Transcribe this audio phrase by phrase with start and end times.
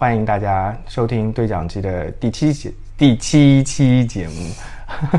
[0.00, 4.50] 欢迎大家收听对讲机的第七节第七期节目。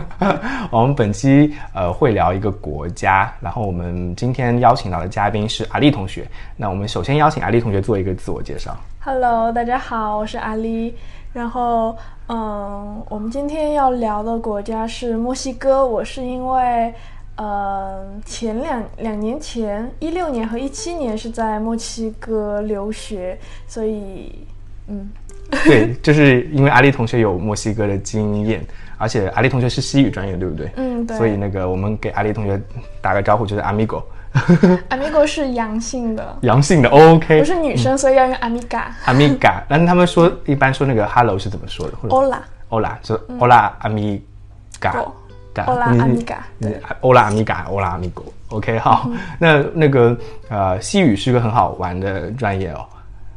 [0.73, 6.27] 我们本期呃会聊一个国家，然后我们今天邀请到的嘉宾是阿丽同学。
[6.57, 8.75] 那我们首先邀请阿丽同学做一个自我介绍。
[9.01, 10.95] Hello，大家好，我是阿丽。
[11.31, 11.95] 然后，
[12.27, 15.85] 嗯，我们今天要聊的国家是墨西哥。
[15.85, 16.91] 我是因为，
[17.35, 23.37] 呃，前两两年前，一六年和一七年是在墨西哥留学，
[23.67, 24.47] 所以，
[24.91, 25.09] 嗯，
[25.65, 28.61] 对，就是因为阿丽同学有墨西哥的经验，
[28.97, 30.69] 而且阿丽同学是西语专业，对不对？
[30.75, 32.61] 嗯对所以那个我们给阿丽同学
[33.01, 37.39] 打个招呼，就是 amigo，amigo 是阳性的，阳性的 OK。
[37.39, 38.83] 我是女生，所以要用 amiga。
[39.05, 41.97] amiga，但是他们说一般说那个 hello 是怎么说的？
[41.97, 45.05] 或者 Hola，Hola 就 Hola amiga。
[45.53, 46.67] Hola 你 amiga，你
[47.01, 48.23] Hola amiga，Hola amigo。
[48.49, 50.17] OK，好，那那个
[50.47, 52.85] 呃，西语是个很好玩的专业哦，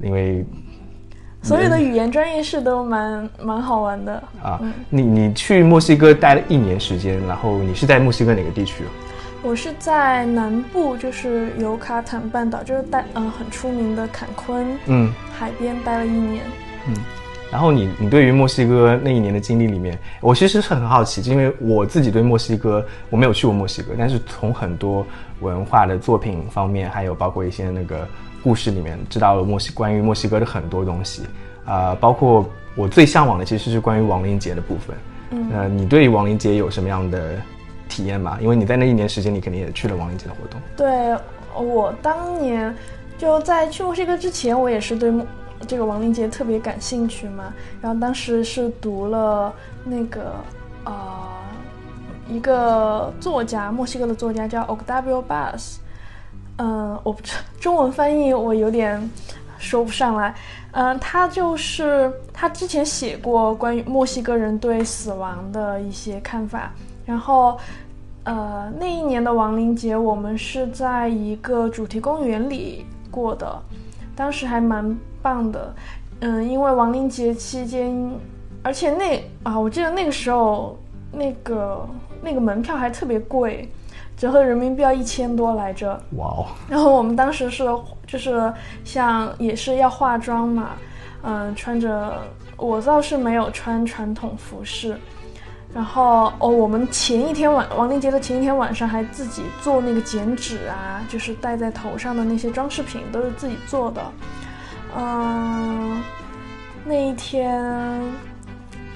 [0.00, 0.44] 因为
[1.44, 4.22] 所有的语言专业是都蛮蛮好玩的。
[4.42, 8.88] 啊，你你去墨西哥待了一年时间，然后你是在墨西哥哪个地区哦？
[9.42, 16.42] 我是在南部，就是尤卡坦半岛，就是待嗯、很出名的坎昆嗯海边待了一年。
[16.88, 16.94] 嗯。
[17.52, 25.06] 然后你你对于墨西哥那一年的经历里面，我其实是很好奇，因为我自己对墨西哥我没有去过墨西哥，但是从很多
[25.40, 28.08] 文化的作品方面，还有包括一些那个
[28.44, 31.22] 故事里面，知道了墨西关于墨西哥的很多东西，
[31.64, 34.94] 啊、包括我最向往的其实是关于亡灵节的部分。
[35.30, 37.30] 嗯呃，你对于亡灵节有什么样的
[37.88, 38.38] 体验吗？
[38.42, 40.60] 因为你在那一年时间，你肯定也去了亡灵节的活动。
[40.76, 41.16] 对
[41.56, 42.72] 我当年
[43.16, 45.26] 就在去墨西哥之前，我也是对墨
[45.66, 47.54] 这个亡灵节特别感兴趣嘛。
[47.80, 49.50] 然后当时是读了
[49.84, 50.34] 那个
[50.84, 50.94] 呃
[52.28, 55.76] 一个作家，墨西哥的作家叫 Octavio Paz。
[56.58, 59.10] 嗯，我不知中文翻译我有点
[59.58, 60.34] 说不上来。
[60.72, 66.72] 嗯，他就是他之前写过关于墨西哥人对死亡的一些看法，
[67.06, 67.58] 然后
[68.24, 73.62] 呃那一年的亡灵节我们是在一个主题公园里过的，
[74.16, 75.74] 当时还蛮棒的。
[76.20, 77.92] 嗯，因为亡灵节期间，
[78.62, 80.78] 而且那啊，我记得那个时候
[81.12, 81.86] 那个
[82.22, 83.68] 那个门票还特别贵，
[84.24, 86.00] 折合人民币要一千多来着。
[86.12, 87.62] 哇哦，然后我们当时是
[88.06, 88.50] 就是
[88.82, 90.70] 像也是要化妆嘛，
[91.22, 92.16] 嗯，穿着
[92.56, 94.98] 我倒是没有穿传统服饰，
[95.74, 104.00] 然后哦，我们前一天晚亡灵节的前一天晚上还自己做那个剪纸啊，就是戴在头上的那些装饰品都是自己做的，
[104.96, 106.02] 嗯，
[106.82, 108.00] 那一天。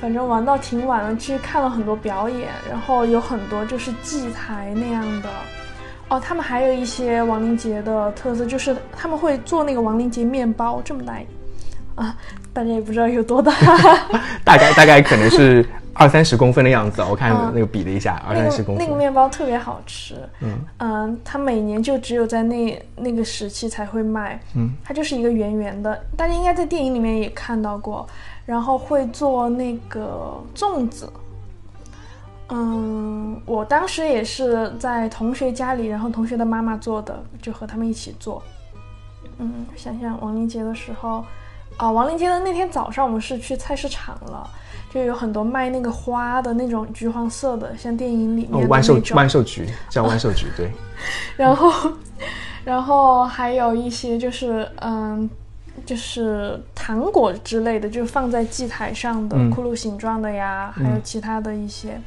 [0.01, 5.29] 反正玩到挺晚了，去看了很多表演，然后有很多就是祭台那样的，
[6.09, 11.15] 哦，他们还有一些亡灵节的特色，就是他们会做那个亡灵节面包，这么大，
[11.97, 12.17] 啊，
[12.53, 13.53] 大家也不知道有多大。
[14.45, 18.79] 大概大概可能是二三十公分的样子哦，我看嗯那个比了一下，二三十公分。
[18.79, 28.07] 个那个面包特别好吃，嗯嗯，它每年就只有在那那个时期才会卖，嗯，它就是一个圆圆的，大家应该在电影里面也看到过，
[28.49, 31.13] 然后会做那个粽子。
[32.49, 38.43] 嗯，我当时也是在同学家里，然后同学的妈妈做的，就和他们一起做。
[39.37, 41.23] 嗯，想想亡灵节的时候，
[41.77, 44.49] 啊，亡灵节的那天早上，我们是去菜市场了，
[44.91, 48.99] 就有很多卖那个花的那种橘黄色的，像电影里面万寿。
[49.15, 50.73] 万寿菊叫万寿菊，对，
[51.37, 51.93] 然后，
[52.65, 55.29] 然后还有一些就是嗯，
[55.85, 62.01] 就是糖果之类的，就放在祭台上的嗯骷髅形状的呀，还有其他的一些，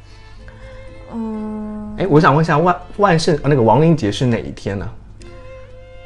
[1.12, 4.88] 嗯，哎，我想问一下万万圣呃那个亡灵节是哪一天呢？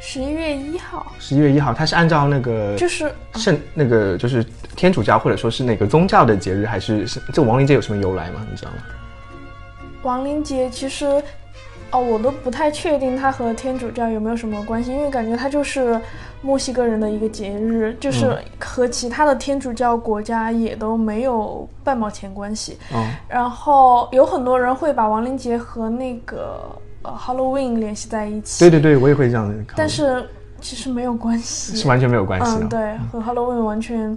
[0.00, 4.44] 十一月一号十一月一号，它是按照那个就是圣那个就是
[4.76, 8.46] 天主教或者说是哪个宗教的节日，还是是这个亡灵节有什么由来吗？
[8.48, 8.76] 你知道吗？
[10.02, 11.20] 亡灵节，其实
[11.92, 15.98] 哦，我都不太确定它和天主教有没有什么关系，因为感觉它就是
[16.42, 22.76] 墨西哥人的一个节日，就是嗯和其他的天主教国家也都没有半毛钱关系。
[22.92, 26.60] 嗯，然后有很多人会把亡灵节和那个
[27.02, 29.52] 呃 Halloween 联系在一起，对对对，我也会这样。
[29.74, 30.28] 但是
[30.60, 34.16] 其实没有关系，是完全没有关系的、嗯，对，和 Halloween 完全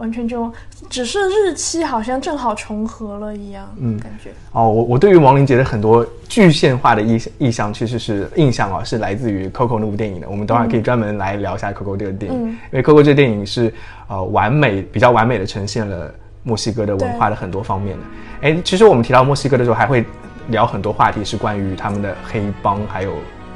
[0.00, 0.50] 完全就
[0.88, 4.30] 只是日期好像正好重合了一样，嗯感觉。
[4.52, 10.28] 哦，我我对于亡灵节的很多具象化的意意象，其实是印象啊，是来自于 Coco 那部电影的。
[10.28, 13.72] 我们等会儿可以专门来聊一下 Coco 这个电影，嗯因为 Coco 这个电影是
[14.08, 16.12] 呃完美比较完美的呈现了
[16.42, 18.02] 墨西哥的文化的很多方面的。
[18.48, 20.04] 哎，其实我们提到墨西哥的时候，还会
[20.48, 23.12] 聊很多话题，是关于他们的黑帮，还有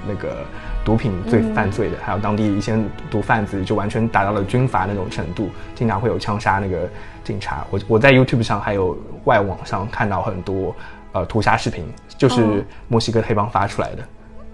[0.07, 0.37] 那个
[0.85, 2.79] 毒品罪犯罪的，还有当地一些
[3.11, 6.89] 毒贩子，就完全达到了军阀那种程度，经常会有枪杀那个
[7.25, 7.67] 警察。
[7.71, 10.75] 我我在 YouTube 上还有外网上看到很多
[11.13, 11.85] 呃屠杀视频，
[12.19, 14.05] 就是墨西哥黑帮发出来的。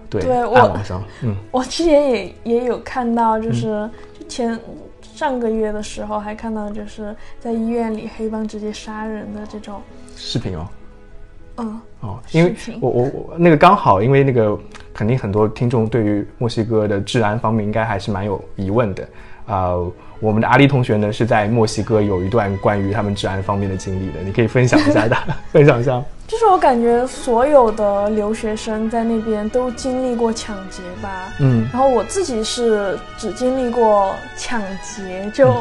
[0.09, 3.89] 对，对我暗网上，嗯， 我之前也也有看到，就是
[4.19, 4.59] 就前
[5.01, 9.81] 上个月的时候还看到，就是在医院里黑帮直接杀人的这种，
[10.15, 10.67] 视频哦。
[11.61, 14.57] 嗯，哦，因为我我我那个刚好，因为那个
[14.93, 19.07] 肯定很多听众对于墨西哥的治安方面应该还是蛮有疑问的。
[19.47, 19.73] 啊、
[20.21, 25.17] 我们的阿丽同学呢是在墨西哥有一段关于他们治安方面的经历的，你可以分享一下的，
[25.51, 26.01] 分享一下。
[26.25, 35.53] 就是我感觉所有的留学生在那边都经历过抢劫吧，嗯然后我自己是只经历过抢劫，就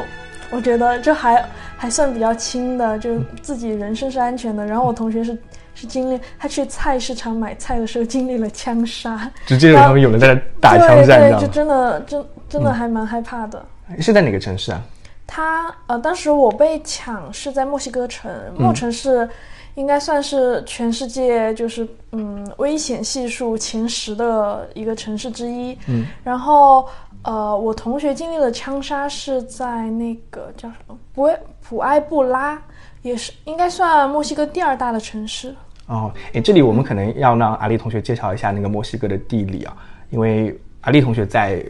[0.49, 1.45] 我觉得这还
[1.77, 4.65] 还算比较轻的，就自己人身是安全的。
[4.65, 5.37] 然后我同学是
[5.75, 13.65] 是经历他去菜市场买菜的时候经历了枪杀，直接有他们有人在那打枪对战，对，就真的真真的还蛮害怕的。
[13.99, 14.83] 是在哪个城市啊？
[15.27, 19.29] 他呃，当时我被抢是在墨西哥城，嗯墨城是
[19.77, 25.79] 应该算是全世界就是嗯危险系数前十的一个城市之一。
[25.87, 26.89] 嗯，然后
[27.23, 31.29] 呃，我同学经历的枪杀是在那个叫什么普
[31.63, 32.61] 普埃布拉，
[33.03, 35.55] 也是应该算墨西哥第二大的城市。
[35.87, 39.77] 哦，哎，这里我们可能要让阿丽同学介绍一下那个墨西哥的地理啊，
[40.11, 41.63] 因为阿丽同学在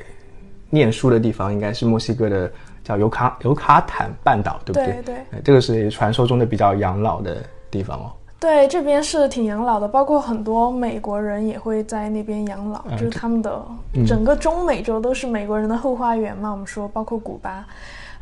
[0.68, 2.52] 念书的地方应该是墨西哥的
[2.84, 5.02] 叫尤卡尤卡坦半岛，对不对？
[5.02, 8.12] 对对这个是传说中的比较养老的地方哦。
[8.40, 13.62] 对，这边是挺养老的，包括很多美国人也会在那边养老，嗯就是他们的
[14.06, 16.50] 整个中美洲都是美国人的后花园嘛。
[16.50, 17.66] 我们说，包括古巴，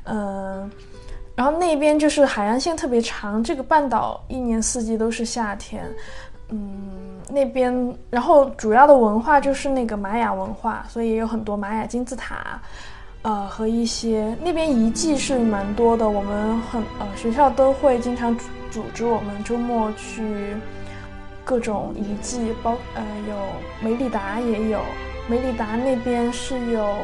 [0.04, 0.68] 嗯、
[1.36, 5.84] 然后那边就是海岸线特别长，这个半岛一年四季都是夏天。
[6.48, 12.60] 嗯，那边然后主要的文化就是那个玛雅文化，所以也有很多玛雅金字塔，
[13.22, 16.08] 呃，和一些那边遗迹是蛮多的。
[16.08, 20.54] 我们很呃学校都会经常组组织我们周末去
[21.44, 23.36] 各种遗迹，包呃有
[23.82, 24.80] 梅里达也有，
[25.28, 26.96] 梅里达那边是有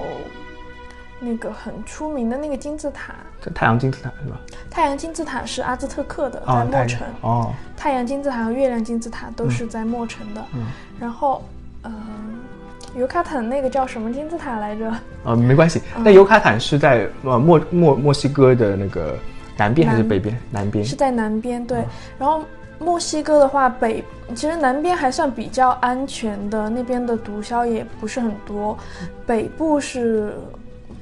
[1.20, 4.38] 那个很出名的那个金字塔，这太阳金字塔是吧？
[4.70, 7.06] 太阳金字塔是阿兹特克的，在墨城。
[7.22, 10.44] 哦，太阳金字塔和月亮金字塔都是在墨城的。
[10.54, 10.66] 嗯
[11.00, 11.42] 然后，
[11.82, 11.92] 嗯、
[12.96, 14.92] 尤卡坦那个叫什么金字塔来着？
[15.24, 15.80] 呃，没关系。
[15.96, 19.16] 嗯那尤卡坦是在呃墨墨墨西哥的那个
[19.56, 20.36] 南边还是北边？
[20.50, 21.84] 南边是在南边，对。
[22.18, 22.42] 然后
[22.78, 24.04] 墨西哥的话，北
[24.34, 28.76] 其实南边还算比较安全的，那边的毒枭也不是很多。
[29.26, 30.34] 北部是。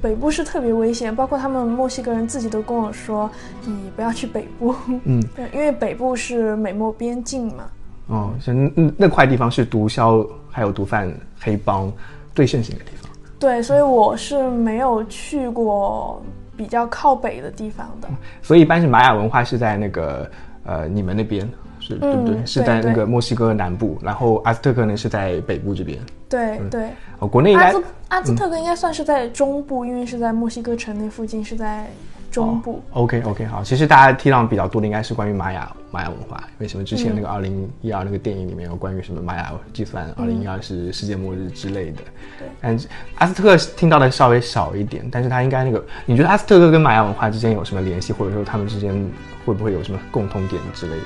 [0.00, 3.30] 北部是特别危险，包括他们墨西哥人自己都跟我说，
[3.64, 4.74] 你不要去北部，
[5.04, 7.62] 嗯， 对，因为北部是美墨边境嘛。
[8.08, 11.90] 哦，像那那块地方是毒枭还有毒贩黑帮
[12.34, 13.10] 最盛行的地方。
[13.38, 16.22] 对，所以我是没有去过
[16.56, 18.08] 比较靠北的地方的。
[18.42, 20.30] 所以一般是玛雅文化是在那个
[20.64, 21.48] 呃你们那边
[21.80, 22.36] 是、对不对？
[22.36, 25.98] 嗯是在那个墨西哥南部，然后阿兹特克呢是在北部这边。
[26.28, 31.90] 对对，哦，国内应该阿兹阿兹特克应该算是在中部，因为是在墨西哥城那附近，是在
[32.32, 32.82] 中部。
[32.92, 42.02] OK OK 好，其实大家听到比较多的应该是关于玛雅玛雅文化，为什么之前那个二零一二那个电影里面有关于什么玛雅计算，二零一二是世界末日之类的。
[42.38, 48.92] 对，但是阿斯特克听到的稍微少一点，但是他应该那个，你觉得阿斯特克跟玛雅文化之间有什么联系，或者说他们之间
[49.44, 51.02] 会不会有什么共通点之类的？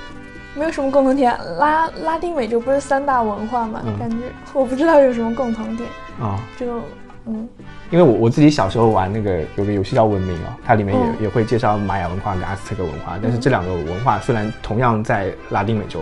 [0.54, 1.36] 没有什么共同点。
[1.58, 3.82] 拉拉丁美洲不是三大文化嘛？
[3.84, 4.16] 嗯感觉
[4.54, 5.88] 我不知道有什么共同点。
[6.18, 6.82] 啊、就
[7.26, 7.48] 嗯，
[7.90, 16.00] 因为我我自己小时候玩那个有个游戏叫文明哦，它里面也、嗯也会介绍玛雅文化跟阿斯特克文化，但是这两个文化虽然同样在拉丁美洲，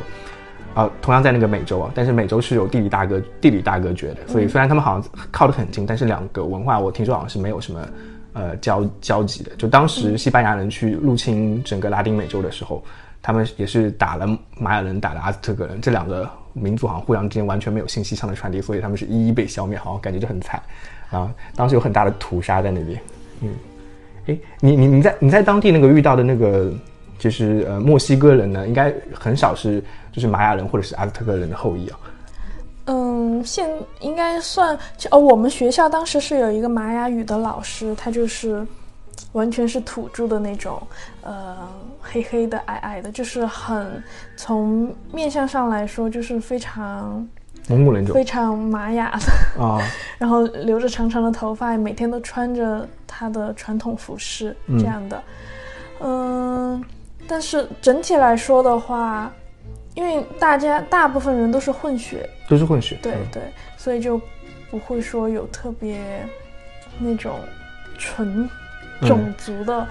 [0.75, 7.89] 啊、同样在那个美洲啊，但是美洲是有地理大隔地理大隔绝的，所以虽然他们好像靠得很近，但是两个文化我听说好像是没有什么
[8.35, 9.53] 呃交交集的。
[9.57, 12.85] 就当时西班牙人去入侵整个拉丁美洲的时候，
[13.23, 14.27] 他们也是打了
[14.59, 20.61] 玛雅人，打了阿兹特克人，这两个民族好像互相之间完全没有信息上的传递，所以他们是一一被消灭，好像感觉就很惨。
[21.15, 23.01] 啊，当时有很大的屠杀在那边。
[23.43, 23.51] 嗯，
[24.27, 26.73] 诶，你你你在你在当地那个遇到的那个
[27.19, 31.99] 就是呃墨西哥人呢，应该很少是就是玛雅人或者是阿兹特克人的后裔啊。
[32.87, 33.67] 嗯，现
[34.01, 34.79] 应该算
[35.11, 35.19] 哦。
[35.19, 38.67] 我们学校当时是有一个玛雅语的老师，他就是
[39.33, 40.81] 完全是土著的那种，
[41.23, 41.57] 呃，
[42.01, 44.03] 黑黑的、矮矮的，就是很
[44.37, 47.27] 从面相上来说，就是非常
[47.69, 48.15] 蒙古人种。
[48.15, 49.11] 非常玛雅。
[49.57, 49.81] 的，啊，
[50.19, 54.79] 然后留着长长的头发，每天都穿着他的传统服饰嗯。
[54.79, 55.23] 这样的。
[56.01, 56.83] 嗯，
[57.27, 59.33] 但是整体来说的话，
[59.95, 62.97] 因为大家大部分人都是混血，都是混血。
[62.97, 63.03] 嗯。
[63.03, 63.43] 对对，
[63.77, 64.21] 所以就
[64.71, 66.27] 不会说有特别
[66.99, 67.39] 那种
[67.97, 68.49] 纯
[69.03, 69.87] 种族的，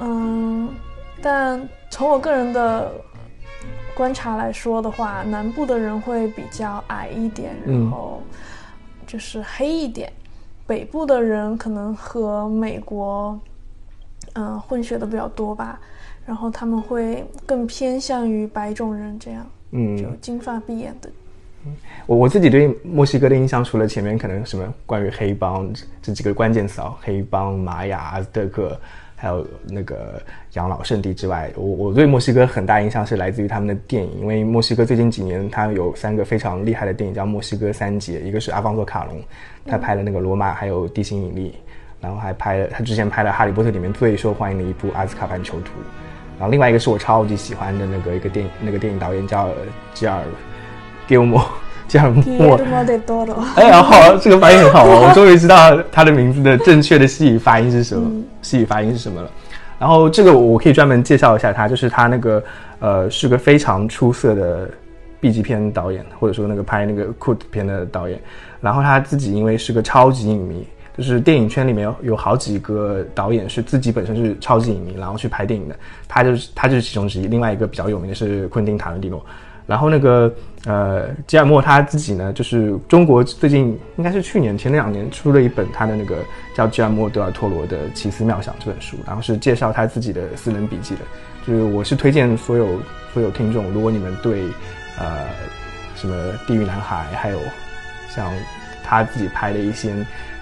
[0.00, 0.68] 嗯，
[1.22, 2.92] 但从我个人的
[4.00, 8.22] 观察来说的话，南部的人会比较矮一点，然后
[9.06, 10.10] 就是黑一点，
[10.66, 13.38] 北部的人可能和美国
[14.32, 15.78] 嗯、混血的比较多吧，
[16.24, 21.10] 然后他们会更偏向于白种人这样，嗯就金发碧眼的。
[22.06, 28.80] 我我自己对墨西哥的印象，除了前面可能什么关于黑帮这这几个关键词啊，黑帮、玛雅、阿兹特克，
[29.20, 30.18] 还有那个
[30.54, 39.22] 养老圣地之外，我我对墨西哥很大印象是来自于他们的电影，因为墨西哥最近几年它有三个非常厉害的电影，叫《墨西哥三杰》，一个是阿方索卡隆，
[39.66, 41.54] 他拍了那个罗马，还有地心引力，
[42.00, 45.66] 然后还拍了他之前拍了《哈利波特》里面最受欢迎的一部《阿兹卡班囚徒》，
[46.38, 49.50] 然后另外一个是我超级喜欢的那个一个电影那个电影导演叫
[49.92, 50.22] 吉尔。
[51.06, 51.44] 吉尔莫，
[51.90, 58.08] 吉尔莫，Guillermo del Toro，哎呀，好，这个发音很好哦， 我终于知道他的名字的正确的西语发音是什么，
[58.42, 59.28] 西语发音是什么了。
[59.76, 62.44] 然后这个我可以专门介绍一下他，就是他那个
[62.78, 64.70] 呃是个非常出色的
[65.18, 68.20] B 级片导演，或者说那个拍那个 Cut 片的导演。
[68.60, 70.64] 然后他自己因为是个超级影迷，
[70.96, 75.74] 就是电影圈里面有有好几个导演是自己本身是超级影迷，然后去拍电影的，
[76.06, 77.26] 他就是他就是其中之一。
[77.26, 79.20] 另外一个比较有名的是昆汀塔伦蒂诺。
[79.70, 80.34] 然后那个
[80.64, 86.16] 呃，吉尔莫他自己呢，就是中国最近应该是去年前两年出了一本他的那个
[86.56, 91.02] 叫吉尔莫德尔托罗的《奇思妙想》这本书，然后是介绍他自己的私人笔记的。
[91.46, 92.80] 就是我是推荐所有
[93.14, 94.42] 所有听众，如果你们对
[94.98, 95.28] 呃
[95.94, 96.16] 什么
[96.48, 97.38] 《地狱男孩》还有
[98.08, 98.28] 像
[98.82, 99.94] 他自己拍的一些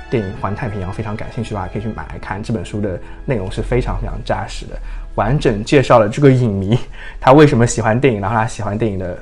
[0.09, 2.43] 电影《环太平洋》非常感兴趣的话，可以去买来看。
[2.43, 4.79] 这本书的内容是非常非常扎实的，
[5.19, 6.79] 完整介绍了这个影迷
[7.21, 9.19] 他为什么喜欢电影，然后他喜欢电影的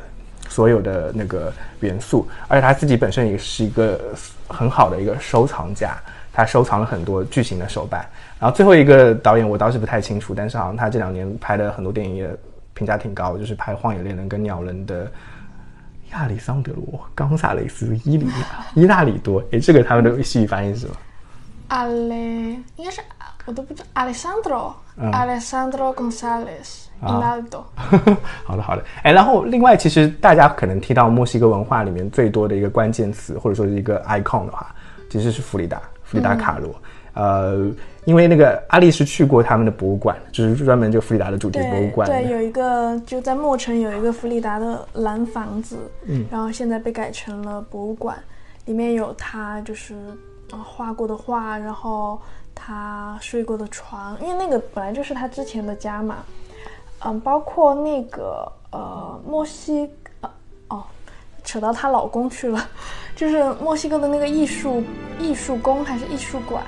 [0.49, 1.51] 所有的那个
[1.81, 3.99] 元素，而且他自己本身也是一个
[4.47, 5.97] 很好的一个收藏家，
[6.33, 8.05] 他收藏了很多巨型的手办。
[8.39, 12.29] 然后最后一个导演我倒是不太清楚，但是好像他这两年拍的很多电影也
[12.75, 15.11] 评价挺高，就是拍《荒野猎人》跟《鸟人》的。
[16.13, 16.85] 亚历桑德罗·
[17.17, 18.29] 冈萨雷斯·伊里
[18.75, 20.95] 伊纳里多， 诶，这个他们的西语翻译是什么？
[21.67, 22.15] 阿雷
[22.77, 23.01] 应该是
[23.45, 27.63] 我都不知道，Alessandro、Alessandro Gonzalez Inaldo。
[28.45, 28.83] 好的，好的。
[29.03, 34.75] 哎，然后另外，其实大家可能提到墨西哥文化里面最多的一个关键词，或者说是一个 icon 的话，
[35.11, 36.75] 其实是弗里达，弗里达卡罗。
[37.15, 37.71] 呃，
[38.05, 42.07] 因为那个阿丽是去过他们的博物馆，就是专门就弗里达的主题博物馆。
[42.07, 48.17] 对，有一个就在墨城有一个弗里达的蓝房子，嗯，然后现在被改成了博物馆，
[48.67, 49.95] 里面有他就是
[50.53, 52.21] 呃画过的画，然后
[52.59, 56.17] 他睡过的床，因为那个本来就是他之前的家嘛，
[57.05, 59.89] 嗯，包括那个呃墨西
[60.23, 60.31] 呃
[60.69, 60.83] 哦，
[61.45, 62.69] 扯到她老公去了，
[63.15, 64.83] 就是墨西哥的那个艺术
[65.21, 66.65] 艺术宫还是艺术馆。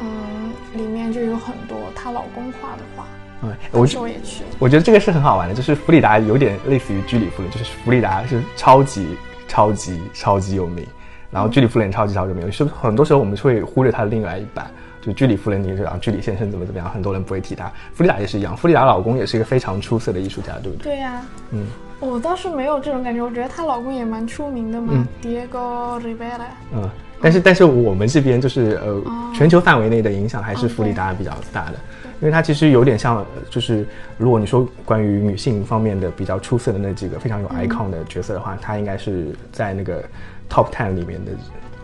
[0.00, 3.04] 嗯，里面就有很多她老公画的画。
[3.42, 4.44] 嗯，我我也去。
[4.58, 10.86] 我觉得这个是很好玩的，就是弗里达有点类似于居里夫人，就是弗里达是超级超级超级有名，
[11.30, 17.70] 然后居里夫人超级超级有名，是不是很多时候我们会忽略她的另外一半，就居里夫人，你知道居里先生怎么怎么样，很多人不会提他。
[17.94, 20.92] 弗里达也是一样，弗里达老公也是一个非常出色的艺术家，对不对？
[20.92, 21.66] 对呀、嗯，
[22.00, 26.48] 我倒是没有这种感觉，我觉得她老公也蛮出名的嘛、d i e g o Rivera。
[26.74, 26.90] 嗯，
[27.20, 29.32] 但是但是我们这边就是呃，哦。
[29.34, 31.74] 全球范围内的影响还是弗里达比较大的，
[32.20, 33.86] 因为它其实有点像，呃就是
[34.16, 40.02] 如果你说关于女性方面的比较出色的那几个非常有 icon 的角色的话，她应该是在那个
[40.50, 41.30] top ten 里面的，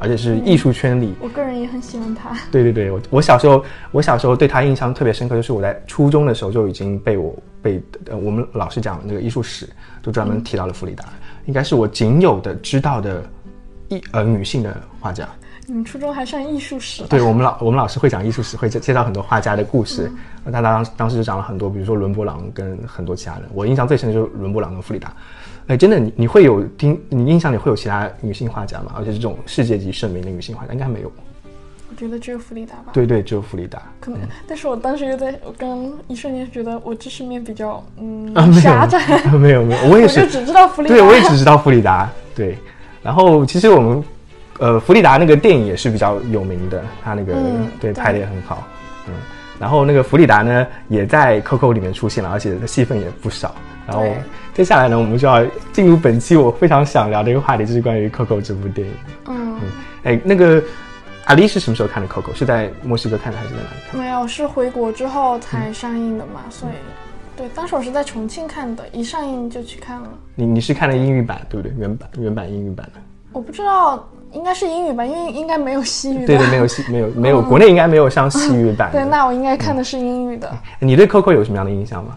[0.04, 1.14] 而且是艺术圈里。
[1.18, 2.36] 我个人也很喜欢他。
[2.52, 9.66] 对对对，我我小时候我小时候对他印象特别深刻，就是我在初中的时候就已经被我被呃我们老师讲那个艺术史，
[10.02, 11.06] 就专门提到了弗里达，
[11.46, 13.24] 应该是我仅有的知道的
[13.88, 15.26] 艺呃女性的画家。
[15.66, 17.04] 你们初中还上艺术史？
[17.04, 20.12] 对我们老我们老师会讲艺术史，会介介绍很多画家的故事。
[20.44, 23.44] 那他当当时就讲了很多，比如说伦勃朗跟很多其他人。
[23.54, 25.10] 我印象最深的就是伦勃朗跟弗里达。
[25.66, 28.92] 哎，真的，你你会有听你印象里会有其他女性画家吗？
[28.96, 31.10] 而且是这种世界级盛名的女性画家，应该没有。
[31.90, 32.90] 我觉得只有弗里达吧。
[32.92, 33.80] 对对，只有弗里达。
[34.00, 39.00] 可能，但是我当时又在，我刚一瞬间觉得我知识面比较嗯、啊，狭窄，
[39.32, 40.94] 有，没有没有，我也， 我就是只知道弗里达。
[40.94, 42.10] 对我也只知道弗里达。
[42.34, 42.58] 对，
[43.02, 44.04] 然后其实我们
[44.58, 48.66] 呃弗里达那个电影也是比较有名的，他那个、嗯对对拍的也很好，
[49.06, 49.14] 嗯。
[49.60, 53.54] 然后那个弗里达呢，也在 Coco 里面出现了，而且戏份也不少。
[53.86, 54.16] 然后对
[54.54, 58.94] 接下来呢，我们就要进入本期我非常想聊的一个话题，就是关于 Coco 这部电影。
[59.26, 59.60] 嗯，
[60.04, 60.62] 哎，那个
[61.24, 62.32] 阿丽是什么时候看的 Coco？
[62.32, 64.00] 是在墨西哥看的还是在哪里看？
[64.00, 66.72] 没有，是回国之后才嗯上映的嘛，所以
[67.36, 70.08] 对，当时我是在重庆看的，一上映就去看了。
[70.36, 71.74] 你你是看的英语版对不对？
[71.76, 73.00] 原版原版英语版的。
[73.32, 76.26] 我不知道应该是英语版，因为应该没有西语的。
[76.28, 79.00] 对对，没有西没有没有，国内应该没有上西语版的。
[79.02, 80.48] 对，那我应该看的是英语的。
[80.78, 82.16] 你对 Coco 有什么样的印象吗？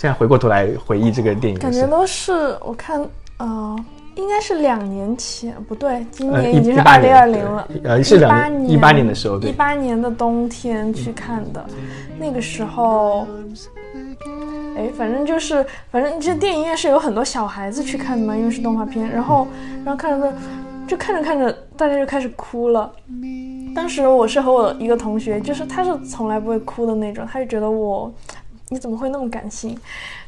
[0.00, 3.76] 现在回过头来回忆这个电影感觉都是我看，呃，
[4.14, 7.68] 应该是两年前，不对，今呃年已经是二零二零了。
[7.84, 11.62] 呃是两18年一八年的时候，一，八年的冬天去看的，
[12.18, 13.26] 那个时候，
[14.74, 19.46] 哎，反正就是，反正这电影院是有很多小孩子去看的嘛，因为是动画片，然后，
[19.84, 20.32] 然后看着
[20.86, 22.90] 就看着看着，大家就开始哭了。
[23.74, 28.10] 当时我是和我一个同学，就是他是从来不会哭的那种，他就觉得我
[28.70, 29.76] 你怎么会那么感性？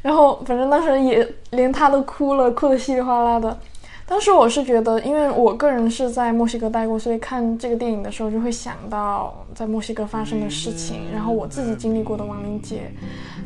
[0.02, 3.56] 然后反正当时也连他都哭了，哭得稀里哗啦的。
[4.04, 12.90] 当时我是觉得，因为我个人是在墨西哥待过，所以看这个电影的时候就会想到在墨西哥发生的事情，然后我自己经历过的亡灵节，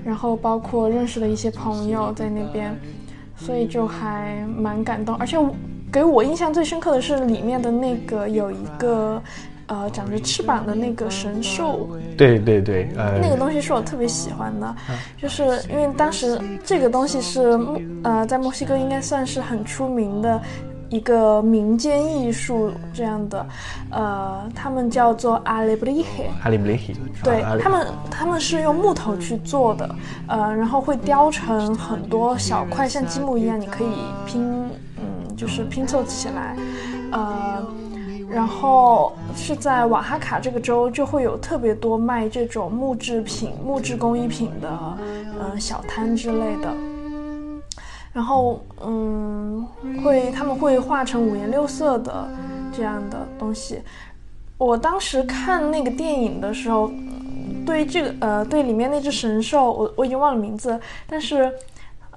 [0.05, 2.76] 然后包括认识的一些朋友在那边，
[3.37, 5.15] 所以就还蛮感动。
[5.17, 5.55] 而且我
[5.93, 9.23] 给我印象最深刻的是里面的那个有一个
[9.67, 14.75] 呃长着翅膀的那个神兽，对对对，呃，那个东西是我特别喜欢的，
[15.21, 20.41] 就是因为当时这个东西是墨呃在墨西哥应该算是很出名的
[20.89, 23.47] 一个民间艺术这样的，
[23.91, 26.31] 呃，他们叫做阿里布里黑。
[26.45, 26.95] 阿里布里黑，
[27.25, 29.97] 对啊他们，他们是用木头去做的，
[30.29, 33.89] 呃，然后会雕成很多小块，像积木一样，你可以
[34.27, 34.41] 拼，
[34.99, 36.57] 嗯，就是拼凑起来，
[37.11, 37.67] 呃，
[38.28, 44.68] 然后是在瓦哈卡这个州就会有特别多卖这种木制品、木质工艺品的，
[45.38, 46.75] 呃，小摊之类的。
[48.12, 49.66] 然后，嗯，
[50.02, 52.28] 会他们会画成五颜六色的
[52.73, 53.83] 这样的东西。
[54.56, 56.90] 我当时看那个电影的时候，
[57.66, 61.52] 对这个呃，对里面那只神兽，我我已经忘了名字，但是，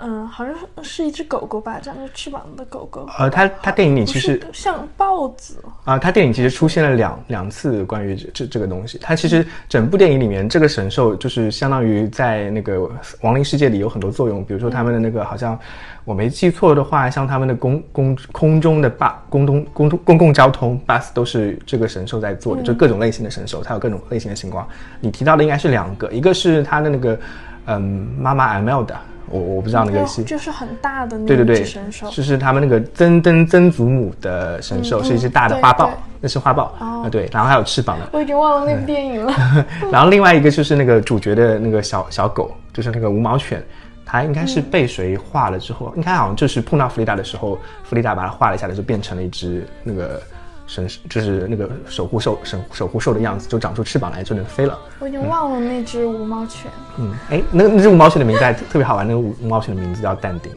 [0.02, 3.08] 嗯、好像是是一只狗狗吧，长着翅膀的狗狗。
[3.18, 8.98] 呃，它它电影里其实像豹子，啊，它电影其实出现了两两次关于这这这个东西。
[9.00, 12.90] 它其实整部电影里面，这个神兽就是相当于在那个
[13.22, 15.60] 亡灵世界里有很多作用，比如说他们的那个好像
[16.06, 24.68] 我没记错的话，像他们的公公空中的巴公东公公共交通 bus 都是这个神兽在做的，就各种类型的神兽，它有各种类型的情况。
[25.00, 27.20] 你提到的应该是两个，一个是它的那个
[27.66, 27.82] 嗯
[28.18, 28.98] 妈妈 Amel 的，
[29.30, 38.10] 我我不知道那个是就就是很大的那对对对一只神兽，，就是他们那个曾曾曾祖母的神兽，嗯是一只大的花豹，那是花豹哦啊，对，然后还有翅膀的。
[38.12, 39.34] 我已经忘了那部电影了。
[39.92, 43.64] 然后另外一个就是那个主角的那个小小狗，就是那个无毛犬，
[44.06, 50.22] 它应该是被谁画了之后，应该好像就是碰到弗利达的时候，弗利达把它画了一下，就变成了一只那个
[50.70, 54.78] 神，就是那个守护兽神守护兽的样子，就长出翅膀来就能飞了。
[55.00, 56.72] 我已经忘了那只无毛犬。
[57.00, 60.52] 嗯，哎，那那只无毛犬的名字还特特别好玩，那个无无毛犬的名字叫淡定。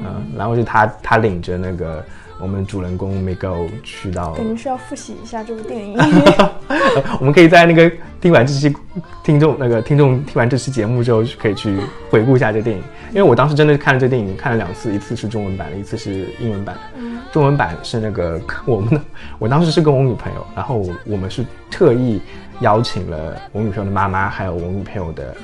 [0.00, 0.06] 嗯，
[0.36, 2.04] 然后就他他领着那个
[2.38, 5.98] 我们主人公 Miguel 去到感觉是要复习一下这部电影。
[7.18, 8.74] 我们可以在那个听完这期
[9.24, 11.78] 听众那个听众听完这期节目之后，可以去
[12.10, 12.82] 回顾一下这电影。
[13.10, 17.00] 因为我当时真的看了这电影，看了两次，一次是中文版的，一次是英文版的。
[17.32, 19.00] 中文版是那个我们的，
[19.38, 22.20] 我当时是跟我女朋友，然后我我们是特意
[22.60, 25.34] 邀请了我女朋友的妈妈，还有我女朋友的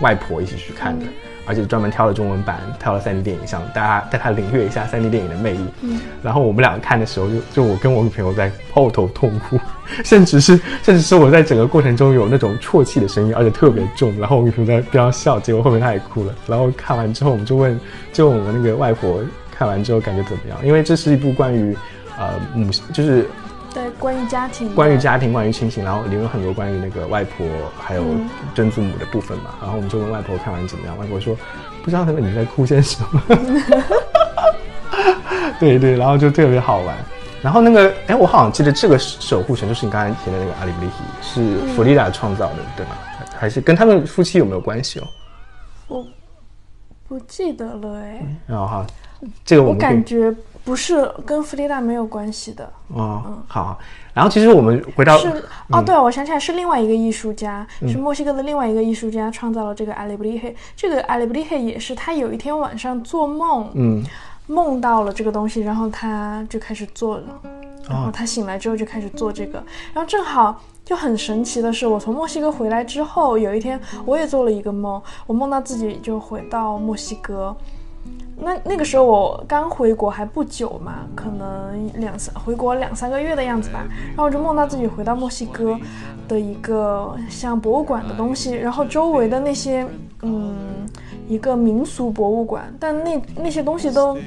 [0.00, 1.04] 外婆一起去看的。
[1.46, 5.60] 而且专门挑了中文版，挑了 3D 电影，想大家带他领略一下 3D 电影的魅力。
[5.80, 9.58] 嗯，然后我们两个看的时候就，就我跟我女朋友在抱头痛哭，
[10.04, 14.16] 甚至是甚至是我在整个过程中有那种啜泣的声音，而且特别重。
[14.18, 16.34] 然后我女朋友在边上笑，结果后面她也哭了。
[16.46, 17.78] 然后看完之后，我们就问，
[18.12, 20.58] 就问我们那个外婆看完之后感觉怎么样？
[20.64, 21.76] 因为这是一部关于
[22.18, 23.26] 呃母就是
[23.74, 27.46] 对，关于家庭，关于家庭、关于亲情，然后里面有很多关于那个外婆
[27.80, 29.54] 还有嗯曾祖母的部分嘛。
[29.60, 31.34] 然后我们就问外婆看完怎么样，外婆说
[31.82, 33.22] 不知道他们你在哭些什么。
[35.58, 36.96] 对对，然后就特别好玩。
[37.42, 40.88] 然后那个，哎，我好像记得这个守护神就是你刚才提的那个阿里布利
[41.20, 42.92] 希，是弗利达创造的，对吗？
[43.16, 45.06] 还还是跟他们夫妻有没有关系哦？
[45.88, 46.06] 我
[47.08, 48.86] 不记得了哎，然后哈，
[49.44, 50.32] 这个我我们可以感觉
[50.64, 53.78] 不是跟弗利达没有关系的，哦，好好。
[54.14, 55.28] 然后其实我们回到是
[55.70, 57.88] 哦，对，我想起来是另外一个艺术家，嗯。
[57.88, 60.54] 是墨西哥的另外一个艺术家创造了这个阿里布利黑。
[60.76, 64.04] 这个阿里布利黑也是他有一天晚上做梦，嗯。
[64.48, 67.40] 梦到了这个东西，然后他就开始做了，
[67.88, 69.62] 然哦后他醒来之后就开始做这个，
[69.94, 77.56] 然后正好就很神奇的是，我从墨西哥回来之后，有一天我也做了一个梦，我梦到自己就回到墨西哥。
[78.36, 85.78] 那那个时候我刚回国还不久嘛，可能两三回国两三个月的样子吧，然后我就梦到自己回到墨西哥
[86.26, 89.86] 的一个像博物馆的东西，然后周围的那些
[90.22, 90.56] 嗯
[91.28, 94.18] 一个民俗博物馆，但那那些东西都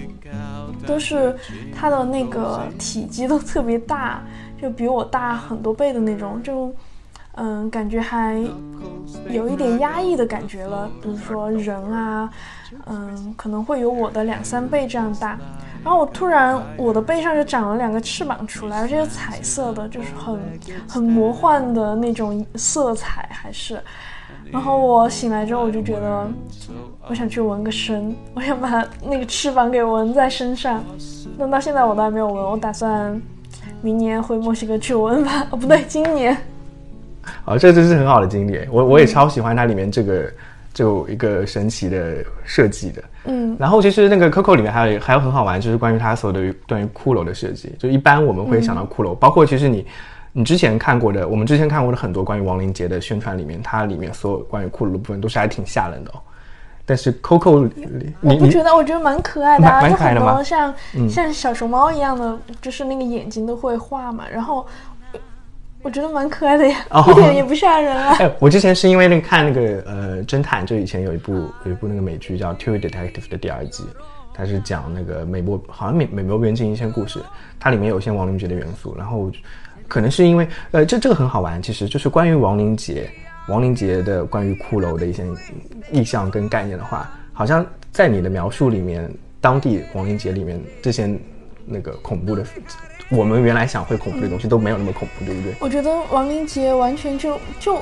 [0.87, 1.35] 都是
[1.75, 4.23] 它的那个体积都特别大，
[4.61, 6.73] 就比我大很多倍的那种，就
[7.35, 8.41] 嗯，感觉还
[9.29, 10.89] 有一点压抑的感觉了。
[11.01, 12.29] 比如说人啊，
[12.85, 15.37] 嗯，可能会有我的两三倍这样大。
[15.83, 20.39] 然后我突然我的背上就长了两个翅膀出来，而且是彩色的，就是很
[20.87, 23.79] 很魔幻的那种色彩，还是。
[24.51, 26.27] 然后我醒来之后，我就觉得
[27.09, 30.83] 我想去纹个身，我想把那个翅膀给纹在身上。
[31.37, 33.21] 但到现在我都还没有纹，我打算
[33.81, 35.45] 明年回墨西哥去纹吧。
[35.51, 36.35] 哦，不对，今年。
[37.45, 40.31] 哦，这真是很好的经历，我我也超喜欢它里面这个
[40.73, 43.03] 就一个神奇的设计的。
[43.25, 47.73] 嗯，然后其实那个 Coco 里面还有还有很好玩，就是关于它所有的关于骷髅的设计。
[47.79, 49.85] 就一般我们会想到骷髅，包括其实你
[50.31, 56.19] 你之前看过的，我们之前看过的很多关于亡灵节的宣传里面，它里面所有关于骷髅的部分都是还挺吓人的哦。
[56.85, 60.43] 但是 Coco 你，我不觉得，我觉得蛮可爱的，蛮可爱的吗？
[60.43, 60.71] 像
[61.09, 64.65] 像小熊猫一样的，就是那个眼睛都会画嘛，然后。
[65.85, 68.15] 我觉得蛮可爱的呀，一点也不吓人啊。
[68.17, 73.83] 哎，我之前是因为那个看那个呃侦探，就以前有一部有一部那个美剧叫《True Detective》的第二季，
[74.33, 77.19] 它是讲那个美国好像美美国边境一些故事，
[77.59, 78.95] 它里面有一些亡灵节的元素。
[78.97, 79.31] 然后
[79.87, 83.07] 可能是因为呃这这个很好玩，其实就是关于亡灵节，
[83.47, 85.23] 亡灵节的关于骷髅的一些
[85.91, 89.07] 意象跟概念的话，好像在你的描述里面，
[89.39, 91.07] 当地亡灵节里面这些
[91.63, 92.43] 那个恐怖的。
[93.09, 95.55] 我们原来想会恐怖的东西都没有那么恐怖，对不对？
[95.59, 97.79] 我觉得亡灵节完全就就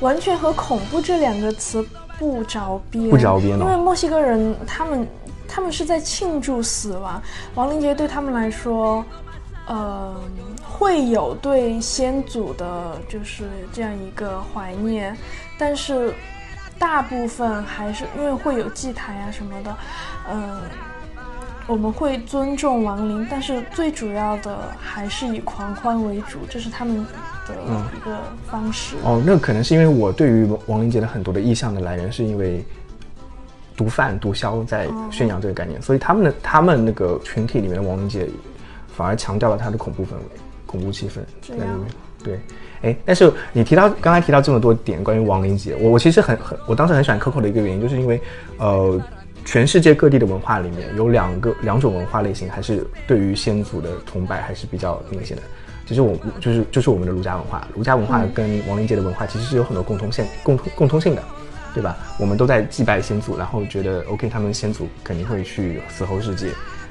[0.00, 1.84] 完全和恐怖这两个词
[2.18, 5.08] 不着边，不着边因为墨西哥人他们
[5.48, 7.20] 他们是在庆祝死亡，
[7.56, 9.04] 亡灵节对他们来说，
[9.66, 10.14] 呃，
[10.62, 15.16] 会有对先祖的就是这样一个怀念，
[15.58, 16.14] 但是
[16.78, 19.76] 大部分还是因为会有祭台啊什么的，
[20.30, 20.60] 嗯。
[21.68, 26.96] 我们会尊重亡灵，但是最主要的还是以狂欢为主，这是他们
[27.46, 27.54] 的
[27.96, 28.18] 一个
[28.50, 28.96] 方式。
[29.04, 32.64] 哦，那可能是因为我对于亡灵节的很多的意象的来源，是因为
[33.76, 38.28] 毒贩毒枭在宣扬这个概念，所以他们的他们那个群体里面的亡灵节，
[38.96, 41.70] 反而强调了它的恐怖氛围、恐怖气氛在里面。
[42.24, 42.40] 对，
[42.82, 48.20] 哎，但是你提到刚才提到这么多点关于亡灵节，我我其实很很，我当时很喜欢 Coco 的一个原因，就是因为
[48.58, 49.00] 呃。
[49.44, 55.42] 全世界各地的文化里面有两个两种文化类型，还是对于先祖的崇拜还是比较明显的。
[55.84, 61.22] 其实我就是就是我们的儒家文化，儒家文化跟亡灵节的文化其实是有很多共通性、共通共通性的，
[61.74, 61.96] 对吧？
[62.18, 66.48] 我们都在祭拜先祖，然后觉得 OK，他们先祖肯定会去死后世界，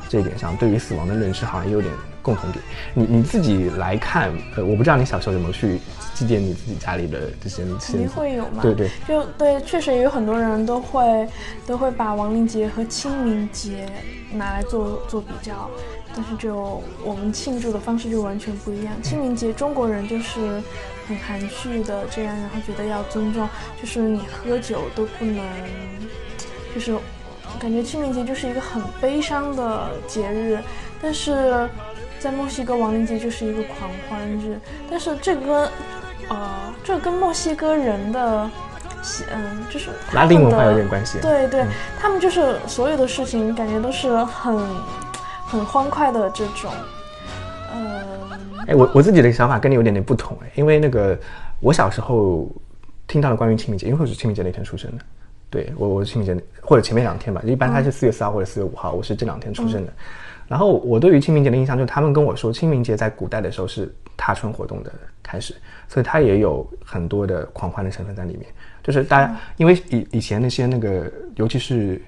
[0.10, 2.64] 这一点上对于死亡的认识好像也有点共同点。
[2.94, 5.80] 你你自己来看，呃，我不知道你小时候有没有去。
[6.14, 8.62] 祭奠你自己家里的这些，肯定会有嘛？
[8.62, 11.28] 对对，就对，确实也有很多人都会
[11.66, 13.90] 都会把亡灵节和清明节
[14.32, 15.68] 拿来做做比较，
[16.16, 18.94] 但是就我们庆祝的方式就完全不一样。
[19.02, 20.62] 清明节中国人就是
[21.08, 23.50] 很含蓄的这样，然后觉得要尊重，
[23.82, 25.44] 就是你喝酒都不能，
[26.76, 26.96] 就是
[27.60, 30.60] 感觉清明节就是一个很悲伤的节日，
[31.02, 31.68] 但是
[32.22, 35.70] 在墨西哥亡灵节就是一个狂欢日，但是这个。
[36.30, 38.50] 呃，这跟墨西哥人的，
[39.34, 41.20] 嗯，就是拉丁文化有点关系。
[41.20, 41.66] 对对，
[42.00, 44.58] 他们就是所有的事情感觉都是很
[45.46, 46.72] 很欢快的这种。
[47.74, 48.02] 呃，
[48.68, 51.20] 哎，我我自己的想法跟你有点点不同哎，因为那个
[51.60, 52.48] 我小时候
[53.08, 55.04] 听到了关于清明节，因为我是清明节那天出生的。
[55.50, 59.92] 对我，我是清明节或者前面两天吧，一般他是四月四号或者四月五号，我是这两天出生的。
[60.52, 64.92] 然后我对于清明节的印象就是，他们跟我说，清明节在古代的时候是踏春活动的
[65.24, 65.56] 开始。
[65.88, 68.46] 所以它也有很多的狂欢的成分在里面，
[68.82, 72.02] 就是大家因为以以前那些那个，尤其是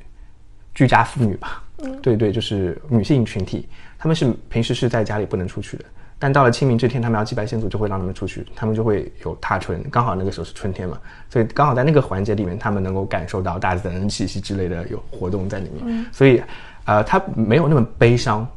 [0.74, 1.62] 居家妇女吧，
[2.02, 5.86] 对对，就是女性群体，他们是平时是在家里不能出去的，
[6.18, 10.98] 但到了清明这天，他们要祭拜先祖，就会让他们出去，他们就会有踏春，刚好那个时候是春天嘛，
[11.30, 16.42] 所以刚好在那个环节里面，他们能够感受到大自然气息之类的有活动在里面，所以，
[16.86, 18.48] 呃，他没有那么悲伤。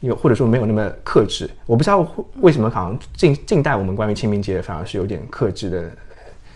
[0.00, 5.90] 有或者说没有那么克制，我不知道为什么好像近近代我们关于清明节反而是有点克制的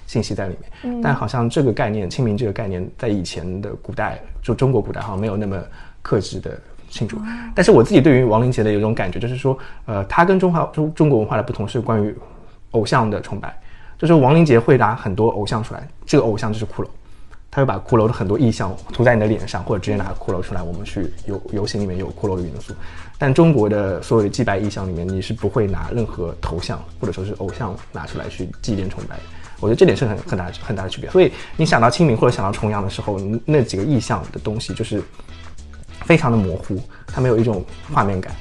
[0.06, 5.60] 信息在里面，但好像这个概念清明这个概念在以前的古代就中国古代好像没有那么
[6.02, 6.56] 克制的
[6.88, 7.18] 庆祝。
[7.52, 12.14] 但是我自己对于亡灵节的有一种感觉，就是说，呃，它跟中华中中国文化的不同是关于
[12.70, 13.52] 偶像的崇拜，
[13.98, 16.86] 就是亡灵节会拿很多偶像出来，这个偶像就是骷髅。
[17.54, 22.72] 他会把骷髅的很多意象涂在你的脸上，或者直接拿骷髅出来，我们去游游行里面有骷髅的元素。
[23.18, 29.16] 但中国的所有的祭拜意象里面，你是不会拿任何头像或者说是偶像拿出来去祭奠崇拜。
[29.60, 31.10] 我觉得这点是很很大很大的区别。
[31.10, 35.02] 所以你想到清明或者想到重阳的时候，那几个意象的东西就是
[36.06, 37.62] 非常的模糊，它没有一种
[37.92, 38.34] 画面感，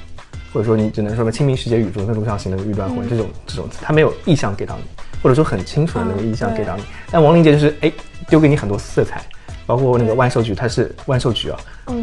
[0.54, 4.84] 或者说你只能说个清明时节雨中，那路上行人欲断魂这种这种，它没有意象给到你，
[5.22, 6.82] 或者说很清楚的那个意象给到你。
[7.10, 7.92] 但亡灵节就是哎，
[8.28, 9.22] 丢给你很多色彩，
[9.66, 11.58] 包括那个万寿菊，它是万寿菊啊，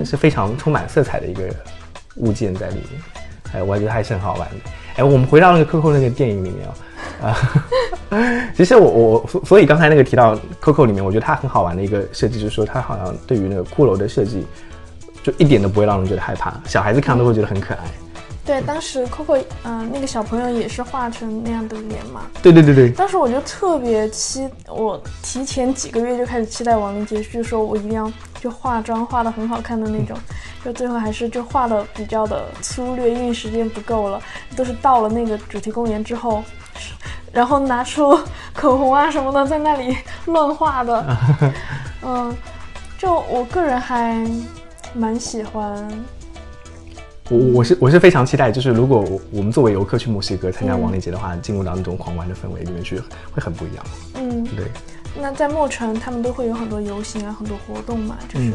[0.05, 1.43] 是非常充满色彩的一个
[2.15, 3.01] 物件在里面，
[3.53, 4.55] 哎，我觉得还是很好玩的。
[4.95, 6.73] 哎，我们回到那个 Coco 那个电影里面啊。
[7.21, 7.35] 啊，
[8.55, 14.45] 其实我我所所以刚才那个提到 Coco 里面，我觉得它很好玩的一个设计，就是说它好像对于那个骷髅的设计，
[15.21, 17.79] 就一点都不会让人觉得害怕，小孩子看都会觉得很可爱。
[18.49, 22.21] 对，当时 Coco，嗯，那个小朋友也是画成那样的脸嘛。
[22.41, 22.89] 对对对对。
[22.89, 30.17] 当时我就特别期，我提前几个月就开始期待亡灵节，就说我一定要就化妆画的很好看的那种，
[30.65, 34.19] 就最后还是就画的比较的粗略，因为时间不够了，
[34.55, 36.43] 都是到了那个主题公园之后。
[37.31, 38.19] 然后拿出
[38.55, 41.17] 口红啊什么的，在那里乱画的，
[42.01, 42.35] 嗯，
[42.97, 44.27] 就我个人还
[44.95, 45.87] 蛮喜欢。
[47.29, 52.97] 我我是我是非常期待，就是如果我们作为游客去墨西哥参加亡灵节的话，进入到那种狂欢的氛围里面去，
[53.31, 53.85] 会很不一样。
[54.15, 54.65] 嗯，对。
[55.19, 58.51] 那在墨城，他们都会有很多游行啊，很多活动嘛，就是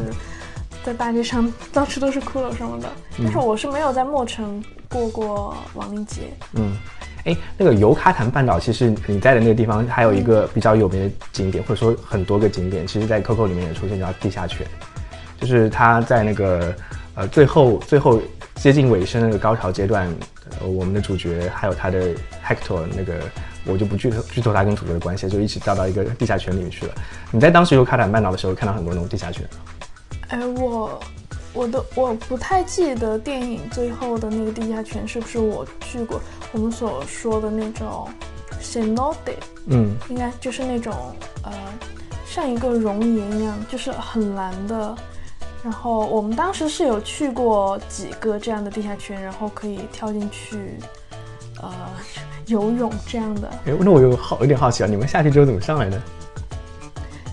[0.83, 2.89] 在大街上到处都是骷髅什么的。
[3.17, 6.21] 但是我是没有在墨城过过亡灵节。
[6.53, 6.77] 嗯。
[7.25, 14.67] 哎，那个尤卡坦半岛，其实你在的那个地方还有一个比较有名的景点，或者说很多个景点，其实，在 Coco 里面也出现叫地下泉，
[15.41, 16.71] 就是它在那个
[17.15, 18.21] 呃最后最后
[18.55, 20.07] 接近尾声那个高潮阶段，
[20.59, 22.13] 呃，我们的主角还有他的
[22.45, 23.19] Hector 那个，
[23.65, 26.93] 我就不剧透剧透他跟主角的关系，就一起掉到一个地下泉里面去了。
[27.31, 29.47] 你在当时游卡坦半岛的时候，看到很多那种地下泉
[30.29, 30.99] 哎，我。
[31.53, 36.19] 我都我不太记得电影最后的那个地下泉是不是我去过，
[36.51, 38.09] 我们所说的那种
[38.59, 39.35] c e n o d e
[39.67, 40.93] 嗯，应该就是那种
[41.43, 41.53] 呃，
[42.27, 44.93] 像一个熔岩一样，就是很蓝的。
[45.65, 50.77] 然后我们当时是有去过几个这样的地下圈，然后可以跳进去，
[51.59, 51.73] 呃，
[52.45, 53.49] 游泳这样的。
[53.65, 55.99] 哎，那我有好有点好奇啊，你们下去之后怎么上来的？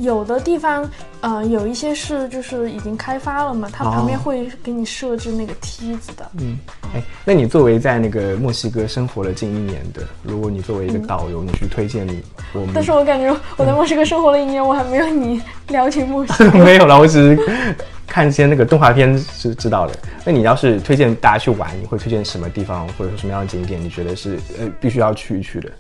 [0.03, 0.89] 有的地方，
[1.21, 6.31] 呃，有一些是就是已经开发了嘛，它旁边会给你设置那个梯子的。
[6.41, 6.59] 嗯，
[6.95, 16.51] 哎，那你作为在那个墨西哥生活了近一年的，如果你作为一个导游，你去推荐你我们，但是我感觉我在墨西哥生活了一年，我还没有你了解墨西哥。
[16.59, 19.95] 没有了，我只是看一些那个动画片是知道的。
[20.25, 23.81] 那你要是推荐大家去玩，你会推荐什么地方，或者说什么样的景点？
[23.81, 25.71] 你觉得是呃必须要去一去的？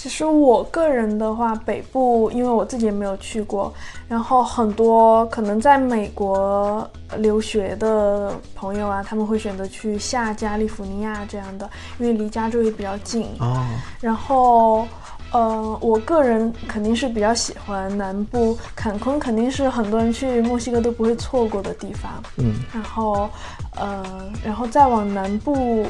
[0.00, 3.74] 其实我个人的话，北部因为我自己也没有去过，
[4.06, 13.26] 然后很多可能在美国留学的朋友啊，他们会选择去下加利福尼亚这样的，因为离加州也比较近。
[13.40, 13.66] 哦。
[14.00, 14.86] 然后，
[15.32, 22.12] 呃，我个人肯定是比较喜欢南部，坎昆肯定是很多人去墨西哥都不会错过的地方。
[22.36, 22.54] 嗯。
[22.72, 23.28] 然后，
[23.74, 24.04] 呃，
[24.44, 25.84] 然后再往南部。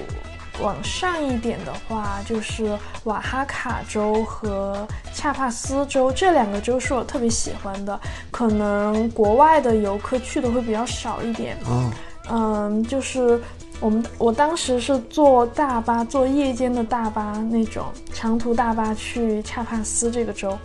[0.61, 7.99] 往上一点的话，就是瓦哈卡州和恰帕斯州这两个州是我特别喜欢的，
[8.31, 11.57] 可能国外的游客去的会比较少一点。
[11.69, 11.91] 嗯，
[12.31, 13.41] 嗯，就是
[13.81, 20.59] 我们我当时是坐大巴，坐夜间的大巴那种长途大巴去恰帕斯这个州，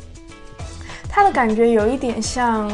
[1.07, 2.71] 它的感觉有一点像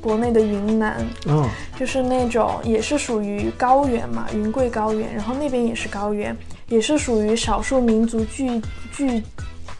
[0.00, 1.46] 国内的云南，嗯，
[1.78, 6.36] 就是那种也是属于高原嘛，云贵高原，然后那边也是高原。
[6.72, 8.58] 也是属于少数民族聚
[8.90, 9.22] 聚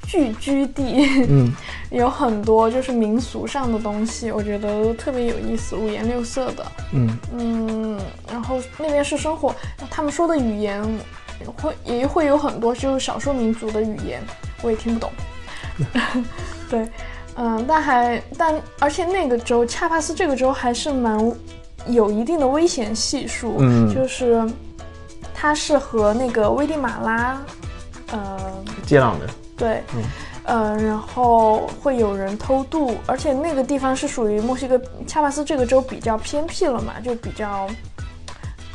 [0.06, 1.50] 聚居地，嗯，
[1.90, 7.08] 有很多就是民俗上的东西，我觉得特别有意思，五颜六色的，嗯。
[7.34, 7.98] 嗯，
[8.30, 9.54] 然后那边是生活，
[9.88, 10.84] 他们说的语言
[11.56, 14.20] 会也会有很多就是少数民族的语言，
[14.60, 15.10] 我也听不懂，
[16.68, 16.86] 对，
[17.36, 21.18] 嗯，但还但而且那个州恰帕斯这个州还是蛮
[21.88, 24.46] 有一定的危险系数，嗯，就是。
[25.42, 27.42] 它是和那个危地马拉，
[28.12, 28.38] 呃，
[28.86, 29.28] 接壤的。
[29.56, 30.04] 对，嗯，
[30.44, 37.66] 呃，然后会有人偷渡，而且那个地方是属于墨西哥恰巴斯这个州比较偏僻了嘛，就比较，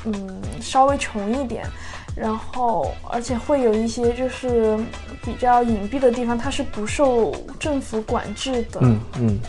[0.04, 1.66] 嗯，稍微穷一点。
[2.14, 4.78] 然后，而且会有一些就是
[5.24, 8.82] 比较隐蔽的地方，它是不受政府管制的。
[8.82, 9.20] 嗯嗯。
[9.20, 9.40] 嗯，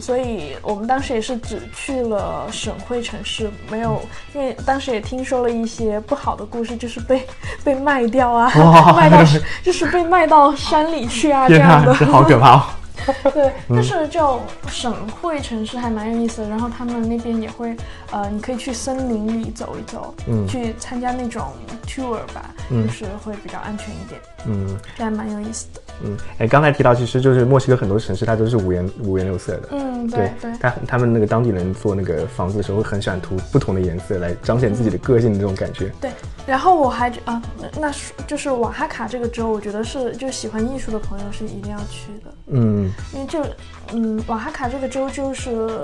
[0.00, 4.00] 所以我们当时也是只去了省会城市，没有，
[4.34, 7.26] 因为当时也听说了一些不好的故事，就是被
[7.62, 8.50] 被卖掉啊，
[8.96, 9.18] 卖到
[9.62, 12.56] 就是被卖到山里去啊，这样的，好可怕。
[12.56, 12.62] 哦
[13.34, 17.76] 对，但是就省会城市还蛮有意思的，然后他们那边也会，
[18.12, 21.48] 呃，你可以去森林里走一走，嗯，去参加那种
[21.84, 25.81] tour 吧，就是会比较安全一点，嗯，这还蛮有意思的。
[26.04, 29.68] 嗯，哎，刚才提到，其实就是墨西哥很多城市，它都是五颜五颜六色的。
[29.70, 30.52] 嗯，对对。
[30.58, 35.92] 他他们那个当地人做那个房子的时候，会很喜欢涂不同的颜色来彰显自己的个性的这种感觉。
[36.00, 36.10] 对。
[36.44, 37.40] 然后我还啊，
[37.78, 37.92] 那
[38.26, 42.34] 就是瓦哈卡这个州，我觉得是就喜欢艺术的朋友是一定要去的。
[42.48, 42.90] 嗯。
[43.14, 43.44] 因为就
[43.92, 45.78] 嗯，瓦哈卡这个州就是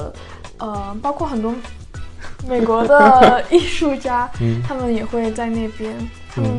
[0.58, 1.54] 呃，包括很多
[2.48, 4.28] 美国的 艺术家，
[4.66, 5.94] 他们也会在那边。
[6.30, 6.50] 他们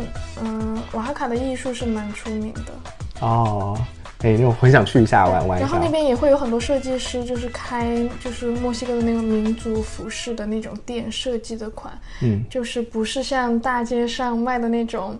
[0.41, 2.73] 嗯，瓦哈卡的艺术是蛮出名的。
[3.19, 3.77] 哦，
[4.19, 5.60] 哎，那我很想去一下玩玩。
[5.60, 15.17] 然后那边也会有很多设计师，就是开就是墨西哥的那个民族服饰的那种店设计的款，嗯，就是不是像大街上卖的那种，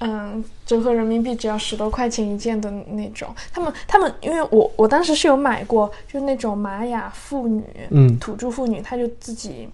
[0.00, 3.34] 嗯，折合人民币只要十多块钱一件的那种。
[3.52, 9.68] 他们他们，因为我我当时是有买过，就是那种玛雅妇女，嗯，土著妇女，她就自己，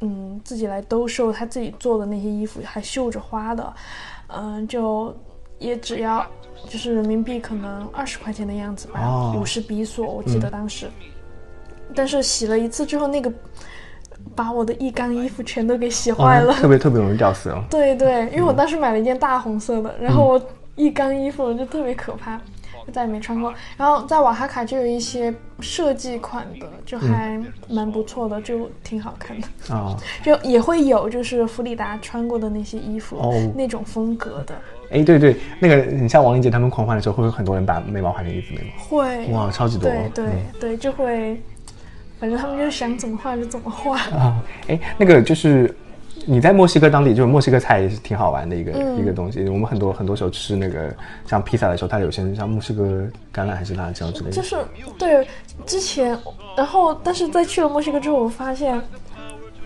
[0.00, 3.72] 嗯，自己来兜售她自己做的那些衣服，还绣着花的，
[4.28, 5.14] 嗯，就
[5.58, 6.24] 也只要。
[6.66, 10.88] 就是人民币可能二十块钱的样子吧，五十比索，我记得当时。
[11.94, 13.30] 但是洗了一次之后，那个
[14.34, 17.54] 把我的一缸衣服全都给洗坏了，特别特别容易掉色。
[17.68, 20.40] 对对，因为我当时买了一件大红色的，然后我
[20.74, 22.38] 一缸衣服就特别可怕，
[22.86, 23.52] 就再也没穿过。
[23.76, 27.38] 然后在瓦哈卡就有一些设计款的，就还
[27.68, 29.94] 蛮不错的，就挺好看的啊。
[30.24, 33.20] 就也会有就是弗里达穿过的那些衣服，
[33.54, 34.54] 那种风格的。
[34.94, 38.84] 哎，对对，那个你像王林杰他们狂欢的时候，会不会很多人把眉毛画成一字眉毛？
[38.84, 39.90] 会，哇，超级多。
[39.90, 40.26] 对对
[40.60, 41.36] 对，就会，
[42.20, 44.40] 反正他们就想怎么画就怎么画啊。
[44.68, 45.74] 哎，那个就是
[46.26, 49.48] 你在墨西哥当地，就是墨西哥菜也是挺好玩的一个一个东西。
[49.48, 50.94] 我们很多很多时候吃那个
[51.26, 52.82] 像披萨的时候，它有些像墨西哥
[53.34, 54.32] 橄榄还是辣椒之类的。
[54.32, 54.56] 就是
[54.96, 55.26] 对
[55.66, 56.16] 之前，
[56.56, 58.80] 然后但是在去了墨西哥之后，我发现。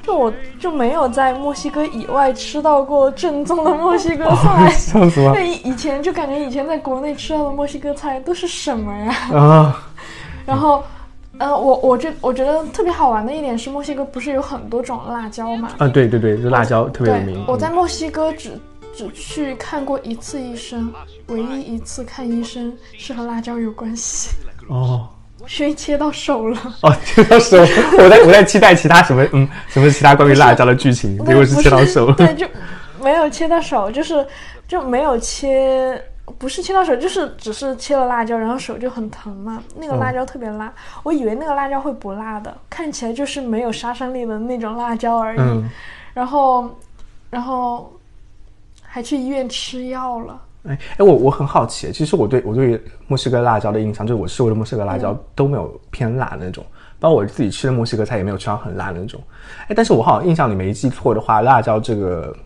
[0.09, 9.14] 就我就没有在墨西哥以外吃到过正宗的墨西哥菜， 笑死对，以前就感觉以前在国内吃到的墨西哥菜都是什么呀？
[9.37, 9.83] 啊，
[10.47, 10.83] 然后，
[11.37, 15.68] 呃，我我这我觉得特别好玩的一点是，墨西哥不是有很多种辣椒嘛？
[15.77, 17.44] 啊，对对对，就辣椒特别有名。
[17.47, 18.59] 我在墨西哥只
[18.97, 20.90] 只去看过一次医生，
[21.27, 24.31] 唯一一次看医生是和辣椒有关系。
[24.68, 25.07] 哦。
[25.59, 26.59] 因切到手了。
[26.83, 27.59] 哦，切到手，
[27.99, 32.07] 我在我在期待其他什么嗯什么其他关于辣椒的剧情，结果是切到手。
[32.07, 32.47] 了， 对，就
[33.03, 34.27] 没有切到手，就是
[34.67, 36.01] 就没有切，
[36.39, 39.63] 不是切到手，就是只是切了辣椒，然后手就很疼嘛。
[39.77, 45.65] 那个辣椒特别辣，我以为那个辣椒会不辣的，看起来就是没有杀伤力的那种辣椒而已，
[46.13, 46.79] 然后
[47.31, 47.93] 然后
[48.83, 50.39] 还去医院吃药了。
[50.64, 56.64] 哎哎，我我很好奇，其实我对我对墨西哥辣椒的印象，就是我吃过的墨西哥辣椒都没有偏辣的那种，
[56.99, 59.21] 包括我自己吃的墨西哥菜也没有吃到很辣的那种。
[59.68, 62.37] 哎，但是我好像印象里没记错的话，辣椒这个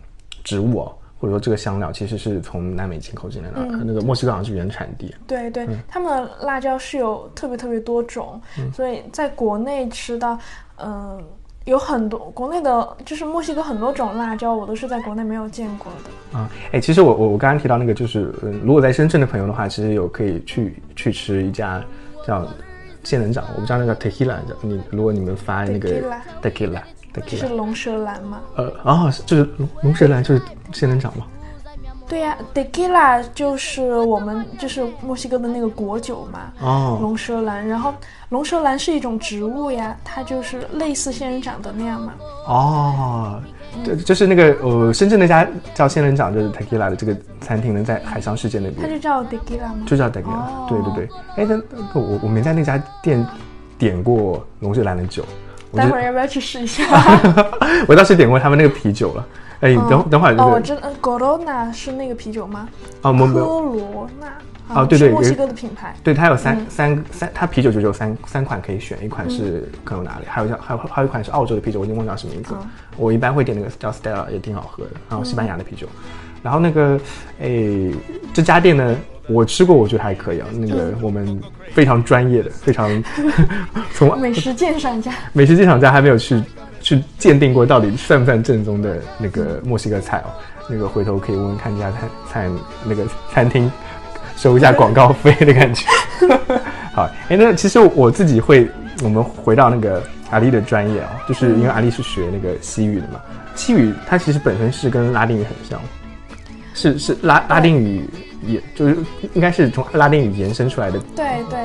[0.43, 5.13] 植物或者说这个香料其实是从南美进口进来的，那个墨西哥好像是原产地。
[5.25, 8.39] 对对，他们的辣椒是有特别特别多种，
[8.73, 10.37] 所以在国内吃到，
[10.77, 11.21] 嗯。
[11.65, 16.49] 有很多国内的，就是墨西哥很多种辣椒，我都是在国内没有见过的啊。
[16.73, 21.81] 哎，其实我我我刚刚提到那个，就是嗯，如果在深圳的朋友的话，其实有可以去去吃一家
[22.27, 22.45] 叫
[23.03, 25.89] 仙人掌，我不知道那个 tequila，你如果你们发那个
[26.41, 28.41] tequila，tequila，是龙舌兰吗？
[28.55, 30.41] 呃，哦，就是龙龙舌兰就是
[30.73, 31.25] 仙人掌吗？
[32.13, 36.41] 对呀，tequila 就是我们就是墨西哥的那个果酒嘛。
[36.61, 37.91] 哦，龙舌兰，然后
[38.29, 42.13] 龙舌兰是一种植物呀，它就是类似仙人掌的那样嘛。
[42.45, 43.41] 哦，
[43.83, 48.79] 对，就是那个呃，深圳那家叫仙人掌就是 tequila 的这个餐厅呢，在海上世界那边。
[48.79, 49.83] 它就叫 tequila 吗？
[49.87, 51.09] 就叫 tequila，对对对。
[51.35, 53.25] 哎，那我我没在那家店
[53.79, 55.25] 点过龙舌兰的酒。
[55.75, 56.83] 待会儿要不要去试一下？
[57.89, 59.25] 我倒是点过他们那个啤酒了。
[59.63, 60.35] 哎，等等会儿。
[60.35, 62.67] 哦，我真的，Corona 是那个啤酒吗？
[63.01, 64.27] 哦，科罗娜。
[64.75, 65.93] 哦，对对，墨西哥的品牌。
[66.03, 72.53] 对，它有三三三，它啤酒就只有三三款可以选，一款是科罗娜的，还有叫还有还有一款是澳洲的啤酒，我已经忘掉什么名字。
[72.97, 75.87] 我一般会点那个叫 Stella，也挺好喝的，然后西班牙的啤酒。
[76.41, 76.99] 然后那个，
[77.41, 77.91] 哎，
[78.33, 78.95] 这家店呢，
[79.27, 80.47] 我吃过，我觉得还可以啊。
[80.53, 81.39] 那个我们
[81.71, 82.89] 非常专业的，非常
[83.93, 86.41] 从美食鉴赏家，美食鉴赏家还没有去
[86.83, 90.29] 去鉴定过到底算不算正宗的那个墨西哥菜哦。
[90.69, 92.51] 那个回头可以问问看这家餐餐
[92.85, 93.71] 那个餐厅。
[94.35, 95.85] 收一下广告费的感觉，
[96.91, 98.67] 好，哎，那其实我自己会，
[99.03, 103.21] 我们回到那个阿丽的专业哦，就是因为阿丽是学那个西语的嘛，
[103.53, 105.79] 西语它其实本身是跟拉丁语很像，
[106.73, 108.09] 是是拉拉丁语，
[108.43, 108.97] 也就是
[109.33, 110.99] 应该是从拉丁语延伸出来的。
[111.15, 111.59] 对对，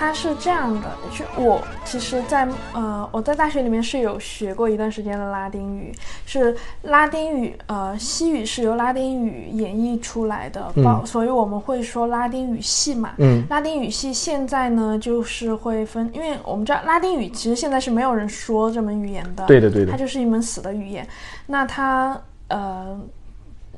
[0.00, 5.92] 它是这样的，就我其实在，呃我在大学里面是有学过一段时间的拉丁语，
[6.24, 13.12] 是拉丁语，呃西语是由拉丁语演绎出来的，包、所以我们会说拉丁语系嘛。
[13.18, 21.06] 嗯拉丁语系现在呢就是会分，因为我们知道拉丁语其实现在是没有人说这门语言的，对的对的它就是一门死的语言。
[21.46, 22.98] 那它呃。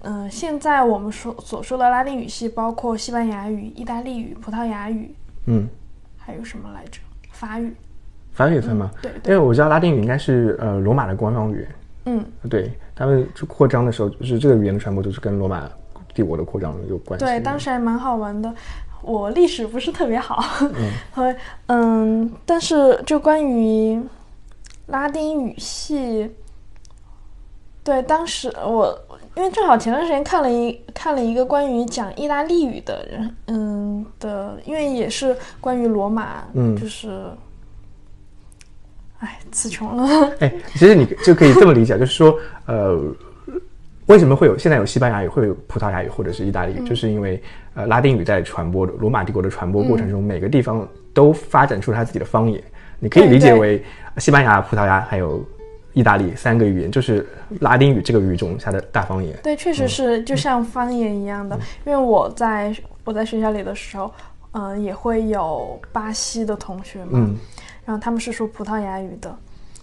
[0.05, 5.15] 嗯、现在我们说所说的拉丁语系包括西班牙语、意大利语、葡萄牙语，
[5.47, 5.69] 嗯，
[6.25, 7.01] 还有什么来着？
[7.31, 7.75] 法语。
[8.33, 8.91] 法语也分吗？
[9.03, 11.69] 对因为我知道拉丁语应该是呃罗马的官方语言，
[12.07, 15.69] 嗯，对他们就扩张的时候，就是这个语言的传播就是跟罗马
[16.15, 17.27] 帝国的扩张有关系。
[17.27, 18.55] 对，当时还蛮好玩的。
[19.03, 20.43] 我历史不是特别好，
[21.13, 21.35] 和
[21.67, 24.01] 嗯，但是就关于
[24.87, 26.31] 拉丁语系，
[27.85, 28.99] 对，当时我
[29.35, 37.23] 因为正好前段时间看了一看了一个关于讲意大利语的人，嗯的，因为也是关于罗马，嗯就是，
[39.21, 40.31] 哎，词穷了。
[40.41, 43.01] 哎，其实你就可以这么理解，就是说，呃，
[44.07, 47.43] 为什么会有现在有西班牙语，会有葡萄牙语或者是意大利嗯语，就是因为
[47.75, 52.63] 呃拉丁语在传播的罗马帝国的传播过程嗯中，每个地方都发展出了它自己的方言。
[52.99, 53.83] 你可以理解为
[54.19, 55.43] 西班牙、葡萄牙还有
[55.93, 57.27] 意大利三个语言，就是
[57.61, 59.37] 拉丁语这个语种下的大方言。
[59.43, 61.59] 对，确实是就像方言一样的。
[61.85, 62.75] 因为我在
[63.05, 64.13] 我在学校里的时候，
[64.53, 67.37] 嗯、也会有巴西的同学嘛，嗯，
[67.85, 69.35] 然后他们是说葡萄牙语的，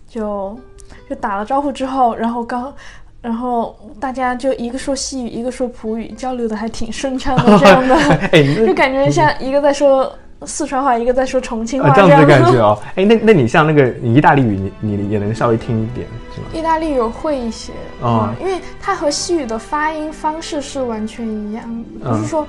[0.08, 0.58] 就
[1.10, 2.74] 就打了招呼之后，然后刚。
[3.22, 7.94] 然后大家就一个说西语，一个说葡语，交流的还挺顺畅的，这样的，
[8.32, 10.10] 哎，就感觉像一个在说
[10.46, 12.28] 四川话，一个在说重庆话啊，这样子的的。
[12.28, 12.80] 感觉哦。
[12.96, 16.48] 哎，那那你像那个意大利语，你你也能稍微听一点是吗？
[16.54, 18.30] 意大利语我会一些，哦。
[18.40, 21.64] 嗯，因为它和西语的发音方式是完全一样
[22.02, 22.26] 的，不是嗯。
[22.26, 22.48] 说，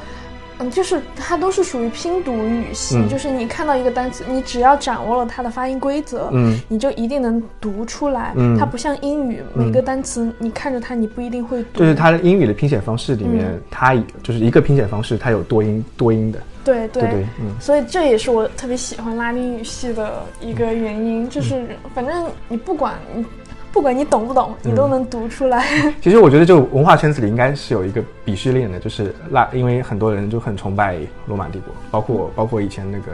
[0.61, 3.09] 嗯，就是它都是属于拼读语系，嗯。
[3.09, 8.33] 就是你看到一个单词，你只要掌握了它的发音规则，嗯，你就一定能读出来。
[8.37, 8.57] 嗯。
[8.57, 11.81] 它不像英语，每个单词你看着它，你不一定会读。
[11.81, 13.61] 就是它的英语的拼写方式里面，嗯。
[13.71, 17.27] 它就是一个拼写方式，它有多音多音的，对对对对？
[17.41, 17.55] 嗯。
[17.61, 23.25] 所以这也是我特别喜欢拉丁语系的一个原因，就是反正你不管你
[23.73, 25.65] 不管你懂不懂，你都能读出来。
[26.03, 33.13] 其实我觉得，就文化圈子里应该是有一个鄙视链的，就是拉，因为很多人就很崇拜罗马帝国，包括包括以前那个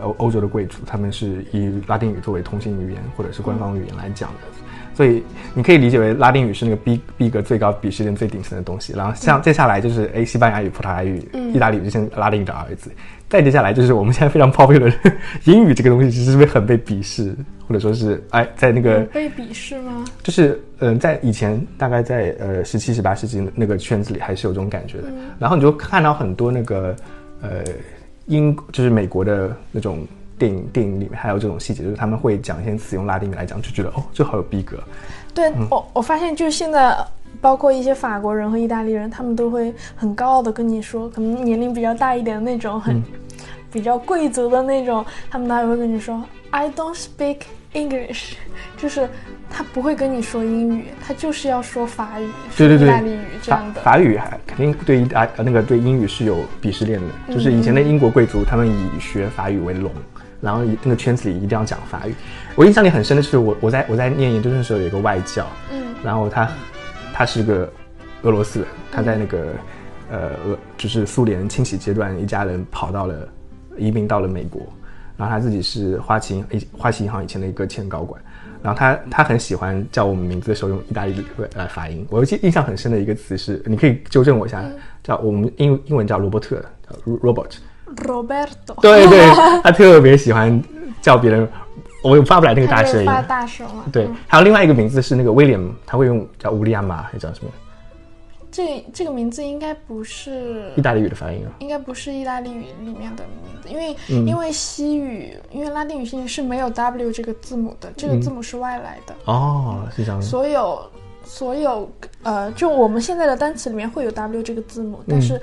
[0.00, 4.46] 欧欧洲的贵族，他们是以拉丁语作为通信语言或者是官方语言来讲的，
[5.00, 5.22] 所以
[5.54, 8.92] 你可以理解为拉丁语是那个逼逼格最高、鄙视链最顶层的东西。
[8.92, 12.90] 然后像接下来就是哎，西班牙语、葡萄牙语、意大利语这些拉丁语的儿子，
[13.26, 14.92] 再接下来就是我们现在非常 popular 的
[15.50, 17.34] 英语这个东西，其实是不是很被鄙视，
[17.66, 20.04] 或者说是哎，在那个被鄙视吗？
[20.22, 25.04] 就是嗯、在以前大概在呃十七十八世纪那个圈子里还是有这种感觉的，
[25.38, 26.94] 然后你就看到很多那个
[27.40, 27.64] 呃
[28.26, 30.06] 英就是美国的那种
[30.40, 34.82] 电影电影里面还有这种细节，就是他们会讲一些词用拉丁语来讲，就觉得哦这好有逼格，
[35.34, 35.68] 对、嗯。
[35.70, 36.96] 我，我发现就是现在，
[37.42, 43.02] 包括一些法国人和意大利人，他们都会很高傲的跟你说，可能年龄比较大一点的那种，很、
[43.70, 47.40] 比较贵族的那种，他们还会跟你说 I don't speak
[47.74, 48.32] English，
[48.78, 49.10] 就是
[49.50, 52.26] 他不会跟你说英语，他就是要说法语、
[52.56, 52.88] 对对对。
[52.88, 53.82] 说意大利语这样的。
[53.82, 59.92] 法语还肯定对意大呃那个对英语是有鄙视链的，就是以前的英国贵族他们以学法语为荣。
[60.40, 62.14] 然后那个圈子里一定要讲法语。
[62.54, 66.50] 我印象里很深的是我我在我在念研究生的时候有一个外教，嗯然后他
[67.12, 67.70] 他是个
[68.22, 69.46] 俄罗斯人，他在那个
[70.10, 73.28] 呃俄就是苏联清洗阶段，一家人跑到了
[73.76, 74.62] 移民到了美国，
[75.16, 78.20] 然后他自己是花旗银花旗银行以前的一个前高管，
[78.62, 81.24] 然后他他很喜欢叫我们名字的时候用意大利语
[81.54, 82.06] 来发音。
[82.10, 84.64] 我记印象很深的一个词是，你可以纠正我一下，
[85.02, 87.56] 叫我们英英文叫罗伯特，叫 Robert。
[87.96, 89.26] ，Roberto，对对，
[89.62, 90.62] 他特别喜欢
[91.00, 91.48] 叫别人，
[92.02, 93.06] 我发不来那个大声音。
[93.06, 93.84] 发大声嘛。
[93.92, 97.50] 对嗯，还有另外一个名字是那个 William，他会用叫乌利亚马，还叫什么
[98.52, 101.54] 这这个名字应该不是意大利语的发音啊？
[101.60, 110.20] 应该不是意大利语里面的名字，因为、嗯因为西语，因为拉丁语系是没有 W 这个字母的，这个字母是外来的，哦，是这样。
[110.20, 110.82] 所有
[111.22, 111.88] 所有
[112.24, 115.40] 呃，就我们现在的单词里面会有 W 这个字母，但是、嗯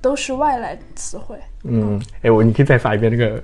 [0.00, 1.36] 都是外来词汇。
[1.64, 3.42] 嗯，哎，我你可以再发一遍那个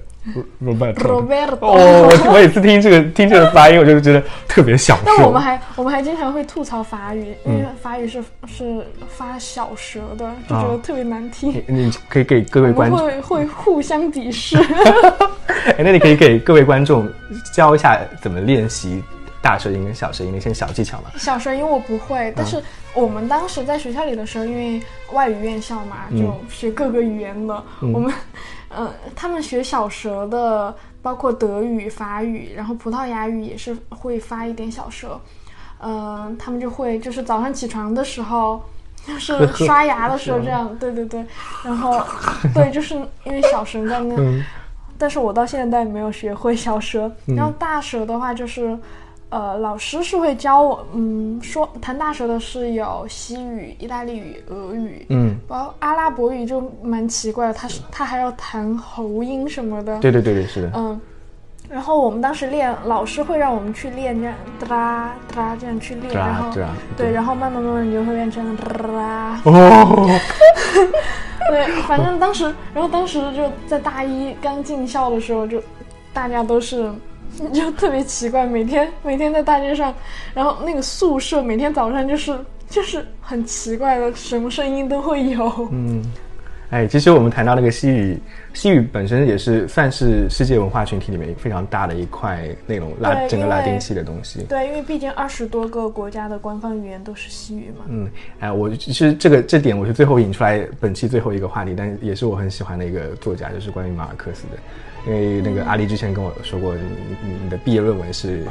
[0.64, 0.94] Robert。
[0.94, 5.42] Roberto，、哦，我我每次听这个听这个发音，我就觉得特别享但我们。
[5.42, 11.52] 还我们还经常会吐槽法语，因嗯为法语是是发小舌的，就觉得特别难听。
[11.66, 14.56] 你你可以给各位观众，会会互相鄙视。
[15.76, 17.06] 哎，那你可以给各位观众
[17.52, 19.02] 教一下怎么练习
[19.46, 21.04] 大舌音跟小舌音的一些小技巧吗？
[21.16, 22.60] 小舌音我不会，但是
[22.94, 24.82] 我们当时在学校里的时候，因为
[25.12, 26.18] 外语院校嘛，嗯。
[26.18, 28.12] 就学各个语言的，我们，
[28.70, 35.20] 嗯、 他们学小舌的，包括德语、法语，然后葡萄牙语也是会发一点小舌。
[35.78, 38.60] 嗯、他们就会就是早上起床的时候，
[39.06, 41.24] 就是 刷牙的时候这样，对对对，
[41.62, 42.02] 然后
[42.52, 44.44] 对，就是因为小舌在那，嗯。
[44.98, 47.08] 但是我到现在也没有学会小舌。
[47.26, 48.76] 然后大舌的话就是，
[49.28, 59.98] 呃，老师是会教我，嗯，说弹大舌的是有西语、意大利语、俄语，嗯，包括阿拉伯语就蛮奇怪的，他是他还要弹喉音什么的。
[59.98, 60.70] 对对对对，是的。
[60.74, 60.98] 嗯，
[61.68, 69.40] 然后我们当时练，老师会让我们去练这样哒啦哒啦这样去练，然后对啊对，然后慢慢慢慢你就会变成哒啦。
[69.44, 70.06] 哦，
[71.50, 75.60] 对，反正当时，然后当时就在大一刚进校的时候，就
[76.12, 76.88] 大家都是。
[77.52, 79.94] 就特别奇怪，每天每天在大街上，
[80.34, 85.68] 然后那个宿舍每天早上就是就是很奇怪的，什么声音都会有。
[85.70, 86.02] 嗯，
[86.70, 88.18] 哎，其实我们谈到那个西语，
[88.54, 94.42] 西语本身也是算是世界文化群体里面非常大的一块内容，拉整个拉丁系的东西。
[94.48, 97.84] 对，因为毕竟二十多个国家的官方语言都是西语嘛。
[97.88, 98.10] 嗯，
[98.40, 104.58] 哎，我其实这个这点我是最后引出来本期最后一个话题，但也是我很喜欢的一个作家，就是关于马尔克斯的。
[105.06, 106.82] 因为那个阿丽之前跟我说过，你
[107.22, 108.44] 你你的毕业论文是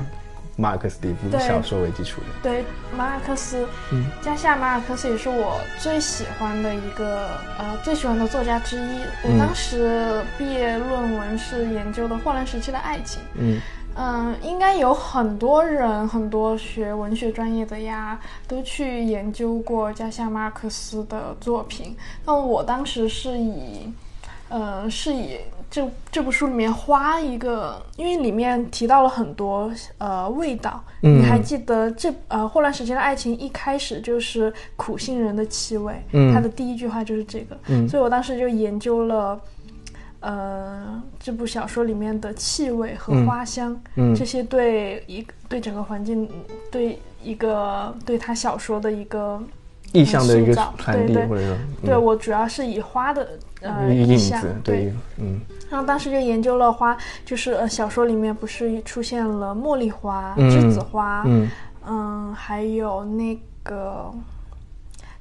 [0.56, 2.28] 马尔克斯的一部对小说为基础的。
[2.41, 2.64] 对，
[2.95, 7.28] 马尔克斯，嗯加西亚马尔克斯也是我最喜欢的一个
[7.58, 8.99] 呃最喜欢的作家之一。
[9.24, 13.22] 我嗯当时毕业论文是研究的霍乱时期的爱情。
[13.38, 13.60] 嗯
[13.97, 21.95] 嗯，应该有很多人，很多学文学专业的呀，都去研究过加西亚马尔克斯的作品。
[22.26, 23.89] 那我当时是以，
[24.49, 25.38] 呃，是以
[25.70, 30.84] 这这部书里面花一个，因为里面提到了很多呃味道。
[31.01, 39.39] 嗯你还记得这呃霍乱时期的爱情一开始就是苦杏仁的气味，嗯它的第一句话就是这个，嗯所以我当时就研究了。
[40.22, 46.28] 呃，这部小说里面的气味和嗯花香，嗯这些对一个对整个环境，
[46.72, 49.39] 对一个对他小说的一个
[49.91, 55.39] 意象的一个传递，对对或者说对我主要是以花的呃嗯影子，对，嗯。
[55.70, 56.95] 然后当时就研究了花，
[57.26, 61.49] 就是呃小说里面不是出现了茉莉花、嗯栀子花，嗯
[61.88, 64.12] 嗯，还有那个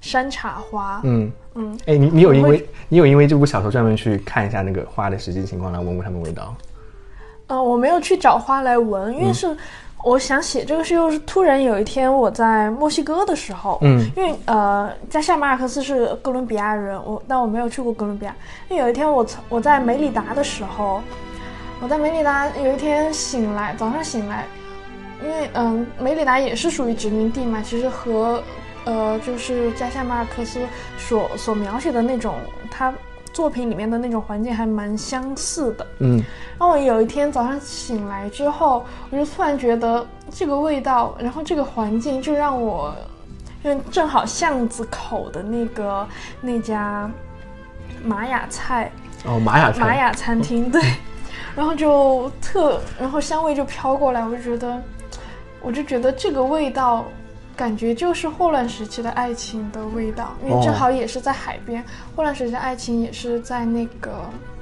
[0.01, 1.31] 山茶花，嗯。
[1.57, 6.55] 嗯，哎，你你有因为你有因为这部小说专门去看一下那个花的实际情况，来闻闻它们味道？
[7.47, 9.35] 呃，我没有去找花来闻，因为嗯。
[9.35, 9.57] 是、
[10.05, 18.37] 我想写这个是又是突然有一天我在墨西哥的时候，嗯因为呃，加西亚马尔克斯是哥伦比亚人，我但我没有去过哥伦比亚。
[18.69, 21.01] 因为有一天我从我在梅里达的时候，
[21.81, 24.45] 我在梅里达有一天醒来，早上醒来，
[25.23, 28.43] 因为嗯、梅里达也是属于殖民地嘛，其实和
[28.85, 30.61] 呃就是加西亚马尔克斯
[30.99, 32.35] 所所描写的那种
[32.71, 32.93] 他
[33.35, 35.87] 作品里面的那种环境还蛮相似的。
[35.99, 36.17] 嗯
[36.57, 42.95] 然后我有一天早上醒来之后，我就突然觉得这个味道，然后这个环境就让我，
[43.65, 46.07] 因为正好巷子口的那个
[46.41, 47.11] 那家
[48.05, 48.91] 玛雅菜
[49.27, 50.81] 哦，玛雅菜，玛雅餐厅，对，
[51.57, 54.81] 然后就特，然后香味就飘过来，我就觉得，
[55.61, 57.05] 我就觉得这个味道。
[57.57, 61.83] 感觉就是霍乱时期的爱情的味道，因为正哦好也是在海边。
[62.15, 64.13] 霍乱时期的爱情也是在那个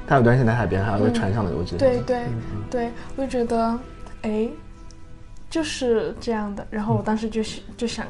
[0.06, 1.78] 它有段时间在海边，还有个船上的，我记得。
[1.78, 2.22] 对对
[2.70, 3.78] 对，我就觉得，
[4.22, 4.48] 哎，
[5.48, 6.66] 就是这样的。
[6.70, 8.06] 然后我当时就是就想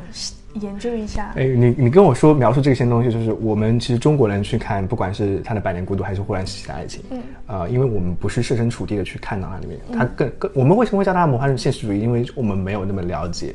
[0.55, 12.01] 研究一下，哎，你你跟我说描述这些东西，就是我们其实中国人去看，不管是他的《百年孤独》还是《霍乱时期的爱情》，嗯，呃，因为我们不是设身处地的去看到它里面，它更更我们为什么会叫它魔幻现实主义？
[12.01, 13.55] 因为我们没有那么了解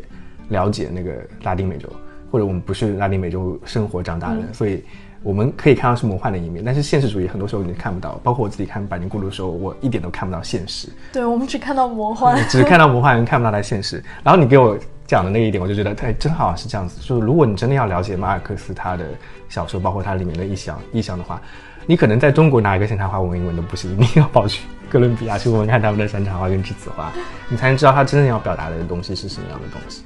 [0.50, 1.12] 了解那个
[1.43, 1.89] 拉丁美洲，
[2.32, 4.84] 或者我们不是拉丁美洲生活长大的人，所以
[5.24, 8.20] 我们可以看到是魔幻的一面，但是现实主义很多时候你看不到。
[8.24, 10.89] 包括我自己看《百年孤独》的时候，我一点都看不到现实。
[11.12, 14.04] 对我们只看到魔幻， 只看到魔幻，看不到它的现实。
[14.24, 17.00] 然后你给我讲的那一点，我就觉得，哎，正好是这样子。
[17.02, 19.06] 就是如果你真的要了解马尔克斯他的
[19.50, 21.41] 小说，包括他里面的意象意象的话，
[21.86, 27.12] 你可能在中国拿一个山茶花闻一闻都不行，一定要跑去哥伦比亚去闻闻看他们的山茶花跟栀子花，
[27.50, 30.04] 你才能知道他真正要表达的东西是什么样的东西。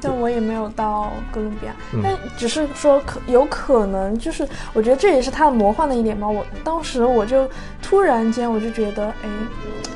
[0.00, 6.28] 但我也没有到哥伦比亚，嗯但只是说可有可能，就是我觉得这也是它的魔幻的一点吧。
[6.28, 7.48] 我当时我就
[7.82, 9.28] 突然间我就觉得，哎，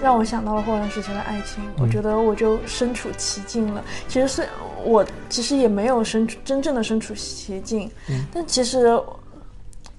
[0.02, 3.84] 让我想到了霍乱时期的爱情，我觉得我就身处其境了。
[4.08, 4.48] 其实是
[4.82, 7.90] 我其实也没有身处真正的身处其境，
[8.32, 9.00] 但其实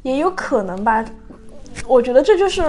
[0.01, 1.03] 也有可能吧。
[1.87, 2.63] 我觉得这就是。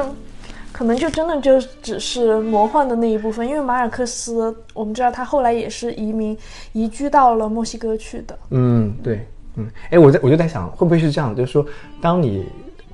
[0.74, 6.36] 可能就真的就只是魔幻的那一部分，因为马尔克斯，我们知道他后来也是移民
[6.72, 8.36] 移居到了墨西哥去的。
[8.50, 11.32] 嗯，对，嗯，哎，我在我就在想，会不会是这样？
[11.32, 11.64] 就是说，
[12.00, 12.44] 当你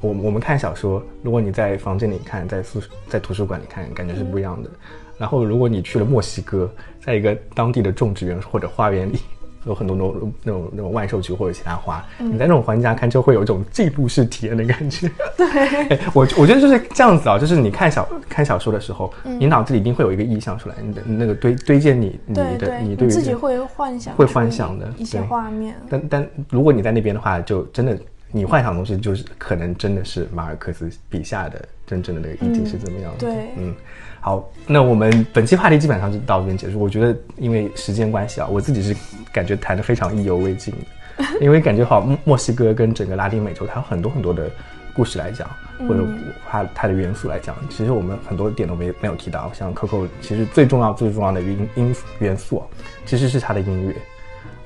[0.03, 4.69] 我我们看小说，如果你在房间里看，在宿在图书馆里看，感觉是不一样的。
[5.17, 6.71] 然后如果你去了墨西哥，
[7.03, 9.19] 在一个当地的种植园或者花园里。
[9.67, 15.11] 有很多那种那种那种万寿菊或者其他花，你在那种环境下看，就会有一种进入式体验的感觉。
[15.37, 25.75] 对， 我我觉得就是这样子啊，就是你看小看小说的时候，你脑子里一定会有一个意象出来，你的那个堆堆建你你的你对自己会幻想会幻想的一些画面。
[25.89, 27.99] 但但如果你在那边的话，就真的
[28.33, 33.27] 你幻想的东西就是可能真的是马尔克斯笔下的真正的那个意境是怎么样的？
[33.27, 33.75] 对，嗯。
[34.21, 36.79] 好，那我们本期话题基本上就到这边结束。
[36.79, 38.95] 我觉得因为时间关系啊，我自己是
[39.33, 40.75] 感觉谈的非常意犹未尽
[41.17, 44.51] 的， 因为感觉好墨西哥跟整个拉丁美洲，它有很多很多的
[44.95, 45.49] 故事来讲，
[45.89, 46.05] 或者
[46.51, 49.51] 它它的元素来讲，其实我们很多点都没没有提到。
[49.55, 52.63] 像 Coco，其实最重要最重要的音音元素，
[53.07, 53.97] 其实是它的音乐，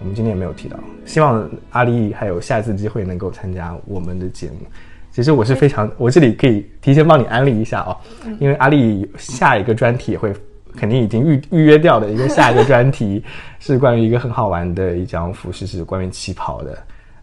[0.01, 0.77] 我们今天也没有提到。
[1.07, 4.67] 希望阿丽还有下一次机会能够参加我们的节目。
[5.15, 7.97] 其实我是非常，我这里可以提前帮你安利一下哦，
[8.41, 10.33] 因为阿丽下一个专题也会
[10.77, 13.23] 肯定已经预预约掉的一个下一个专题，
[13.61, 16.77] 是关于一个很好玩的一张服饰，是关于旗袍的。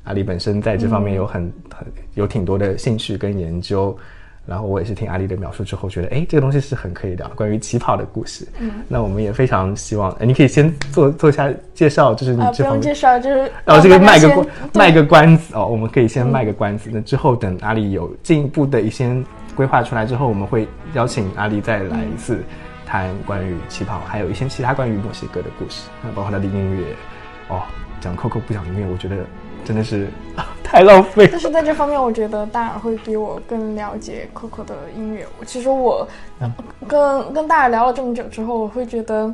[0.05, 3.95] 阿丽本身在这方面有很很有挺多的兴趣跟研究。
[4.52, 8.45] 然后我也是听阿丽的描述之后，觉得哎，这个东西是很可以聊，关于旗袍的故事。
[8.60, 16.89] 嗯，那我们也非常希望，哎，你可以先做做一下介绍，就是你这方面介绍，就是然后这个卖个关卖个关子哦，我们可以先卖个关子。
[16.91, 19.10] 那之后等阿丽有进一步的一些
[19.56, 22.38] 规划出来之后，我们会邀请阿丽再来一次
[22.86, 26.84] 谈关于旗袍，还有一些其他关于墨西哥的故事，那包括他的音乐。
[27.47, 27.62] 哦，
[28.02, 29.16] 讲 Coco 不讲音乐，我觉得。
[29.66, 30.07] 真的是
[30.64, 31.28] 太浪费。
[31.32, 35.26] 但是在这方面，我觉得大耳会比我更了解 Coco 的音乐。
[35.45, 36.07] 其实我
[36.88, 39.34] 跟跟大耳聊了这么久之后，我会觉得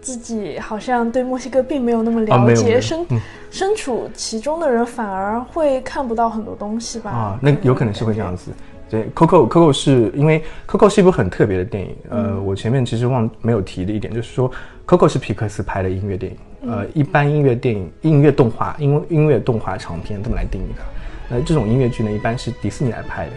[0.00, 3.04] 自己好像对墨西哥并没有那么了解，身
[3.50, 7.10] 身处其中的人反而会看不到很多东西吧？
[7.10, 8.52] 啊，那有可能是会这样子。
[8.88, 11.96] 对，Coco Coco 是因为 Coco 是一部很特别的电影。
[12.08, 14.48] 呃，我前面其实忘没有提的一点就是说
[14.86, 16.38] ，Coco 是皮克斯拍的音乐电影。
[16.70, 20.84] 呃，一般音乐电影、音乐动画、音音乐动画长片这么来定义它。
[21.28, 23.32] 那这种音乐剧呢，一般是迪士尼来拍的，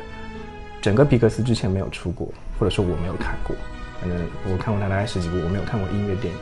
[0.82, 2.28] 整个皮克斯之前没有出过，
[2.58, 3.56] 或者说我没有看过。
[4.00, 4.18] 反正
[4.52, 6.40] 我看过它大概十几部，我没有看过音乐电影。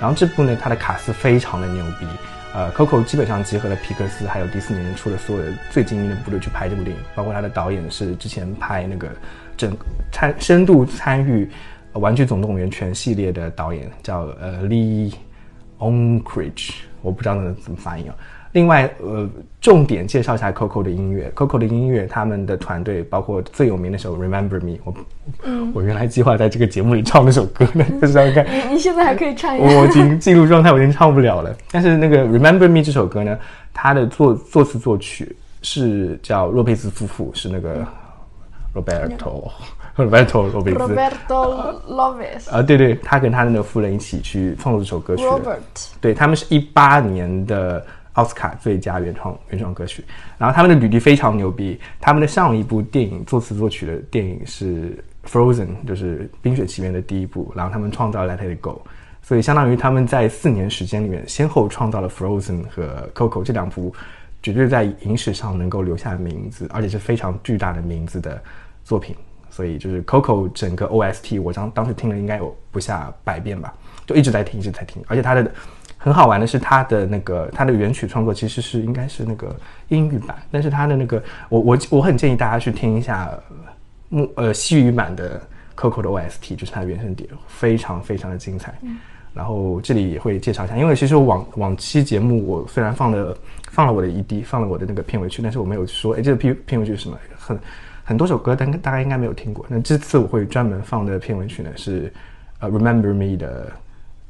[0.00, 2.06] 然后这部呢，它的卡斯非常的牛逼。
[2.54, 9.08] 呃，Coco 基本上集合了皮克斯还有迪士尼出的所有的最精英的部队去拍这部电影，包括它的导演是之前拍那个
[9.56, 9.76] 整
[10.10, 11.44] 参深度参与
[11.98, 15.12] 《玩具总动员》全系列的导演，叫呃 Lee。
[15.78, 16.70] Onkridge，
[17.02, 18.16] 我不知道那怎么发音啊。
[18.52, 19.28] 另外，呃，
[19.60, 21.30] 重点介绍一下 Coco 的音乐。
[21.36, 24.94] Coco 的音乐，他们的团队包括最有名的首《Remember Me》，我，
[25.74, 28.46] 我原来计划在这个节目里唱那首歌呢，不知道看。
[28.46, 29.66] 你你现在还可以唱一下。
[29.66, 31.54] 我已经进入状态，我已经唱不了了。
[31.70, 33.38] 但是那个《Remember Me》这首歌呢，
[33.74, 37.86] 它的作作词作曲是叫洛佩兹夫妇，是那个
[38.74, 39.50] Roberto。
[40.04, 45.24] Roberto Roberto Loves 啊，对对，他跟他的那个夫人一起去创作这首歌曲。
[45.24, 45.60] Robert，
[46.02, 50.04] 对他们是一八年的奥斯卡最佳原创原创歌曲。
[50.36, 57.50] 然后他们的履历非常牛逼，他们的上一部电影作词作曲的电影是 Frozen，就是《冰雪奇缘》的第一部。
[57.56, 58.82] 然后他们创造了 Let It Go，
[59.22, 63.94] 所以相当于他们在四年时间里面先后创造了 Frozen 和 Coco 这两部
[64.42, 68.38] 绝对在影史上能够留下名字，而且是非常巨大的名字的
[68.84, 69.16] 作品。
[69.56, 73.72] 所以就是 Coco 整个 OST，我当当时听了应该有不下百遍吧，
[74.04, 75.02] 就一直在听，一直在听。
[75.08, 75.50] 而且它的
[75.96, 79.56] 很好玩的是，它的那个它的原曲创作其实是应该是那个
[79.88, 83.30] 英语版，但是它的那个我我我很建议大家去听一下
[84.10, 85.40] 木呃西语版的
[85.74, 88.74] Coco 的 OST，就是它的原声碟，非常非常的精彩。
[89.32, 93.34] 然后这里也会介绍一下，因为其实往往期节目我虽然放了
[93.70, 97.58] 放了我的 ED，放了我的那个片尾曲，但是我没有说哎这个片片尾曲是什么很。
[98.08, 99.66] 很多首歌，但大家应该没有听过。
[99.68, 102.12] 那这次我会专门放的片尾曲呢，是
[102.60, 103.72] 呃《Remember Me》的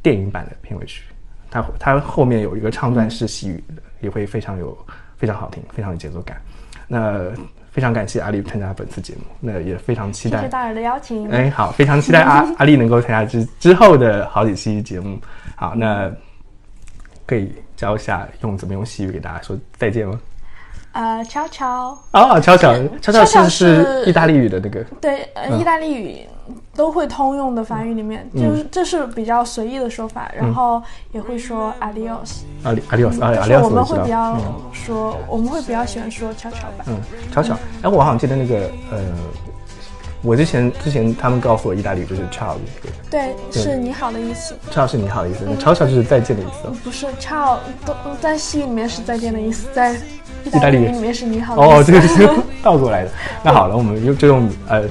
[0.02, 1.02] 电影版的片尾曲。
[1.50, 4.76] 它它后面有一个唱段是西语的，也会非常有
[5.18, 6.40] 非常好听，非常有节奏感。
[6.88, 7.20] 那
[7.70, 10.38] 非常感谢阿丽参加本次节目，那也非常期待。
[10.38, 11.28] 谢谢大人的邀请。
[11.30, 15.18] 哎，好，非常期待阿阿丽能够参加之之后的好几期节目。
[15.54, 16.10] 好，那
[17.26, 20.18] 可以教一下用怎么用西语给大家说再见吗？
[20.96, 26.26] 呃，悄悄哦，悄悄悄悄是是意大利语的那个，对，呃，意大利语
[26.74, 30.82] 都会通用的法语里面，就是这是比较随意的说法，然后
[31.12, 34.38] 也会说 adios，阿里 adios，阿里 adios，我们会比较
[34.72, 36.96] 说，我们会比较喜欢说悄悄吧，嗯，
[37.30, 38.56] 悄悄，哎，我好像记得那个，
[38.90, 38.98] 呃，
[40.22, 42.54] 我之前之前他们告诉我意大利语就是 ciao，
[43.10, 49.94] 对，是你好的意思，ciao 是你好的意思，那悄悄就是再见的意思，不是 ciao 都在西语里面是再见的意思，在。
[50.52, 51.54] 意大利语里面是你好。
[51.56, 52.28] 哦，这个是
[52.62, 53.10] 倒过来的。
[53.42, 54.82] 那好了，我们用就用呃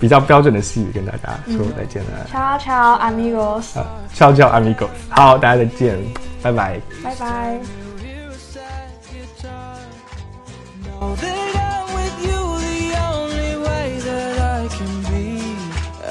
[0.00, 2.26] 比较标准的西语跟大家说再见了。
[2.32, 3.76] Ciao ciao amigos。
[4.14, 4.88] Ciao ciao amigos。
[5.08, 5.96] 好，大家再见，
[6.42, 6.80] 拜拜。
[7.02, 7.58] 拜拜。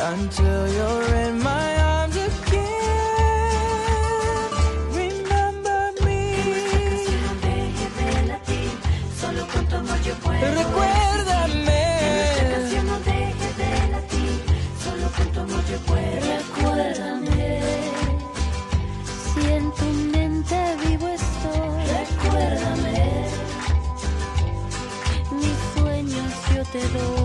[0.04, 1.21] until you're in
[20.52, 21.86] mente vivo estoy.
[21.86, 23.26] Recuérdame.
[25.32, 27.21] Mis sueños yo te doy.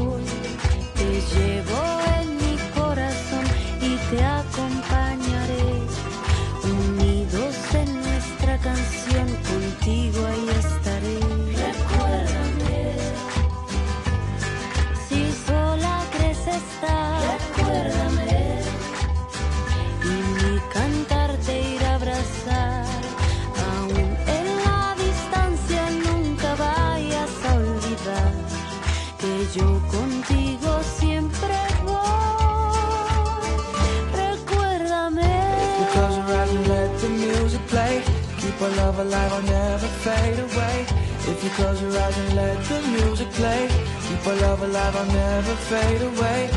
[45.69, 46.49] Fade away.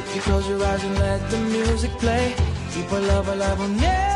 [0.00, 2.34] If you close your eyes and let the music play,
[2.72, 4.07] keep our love alive, I'll never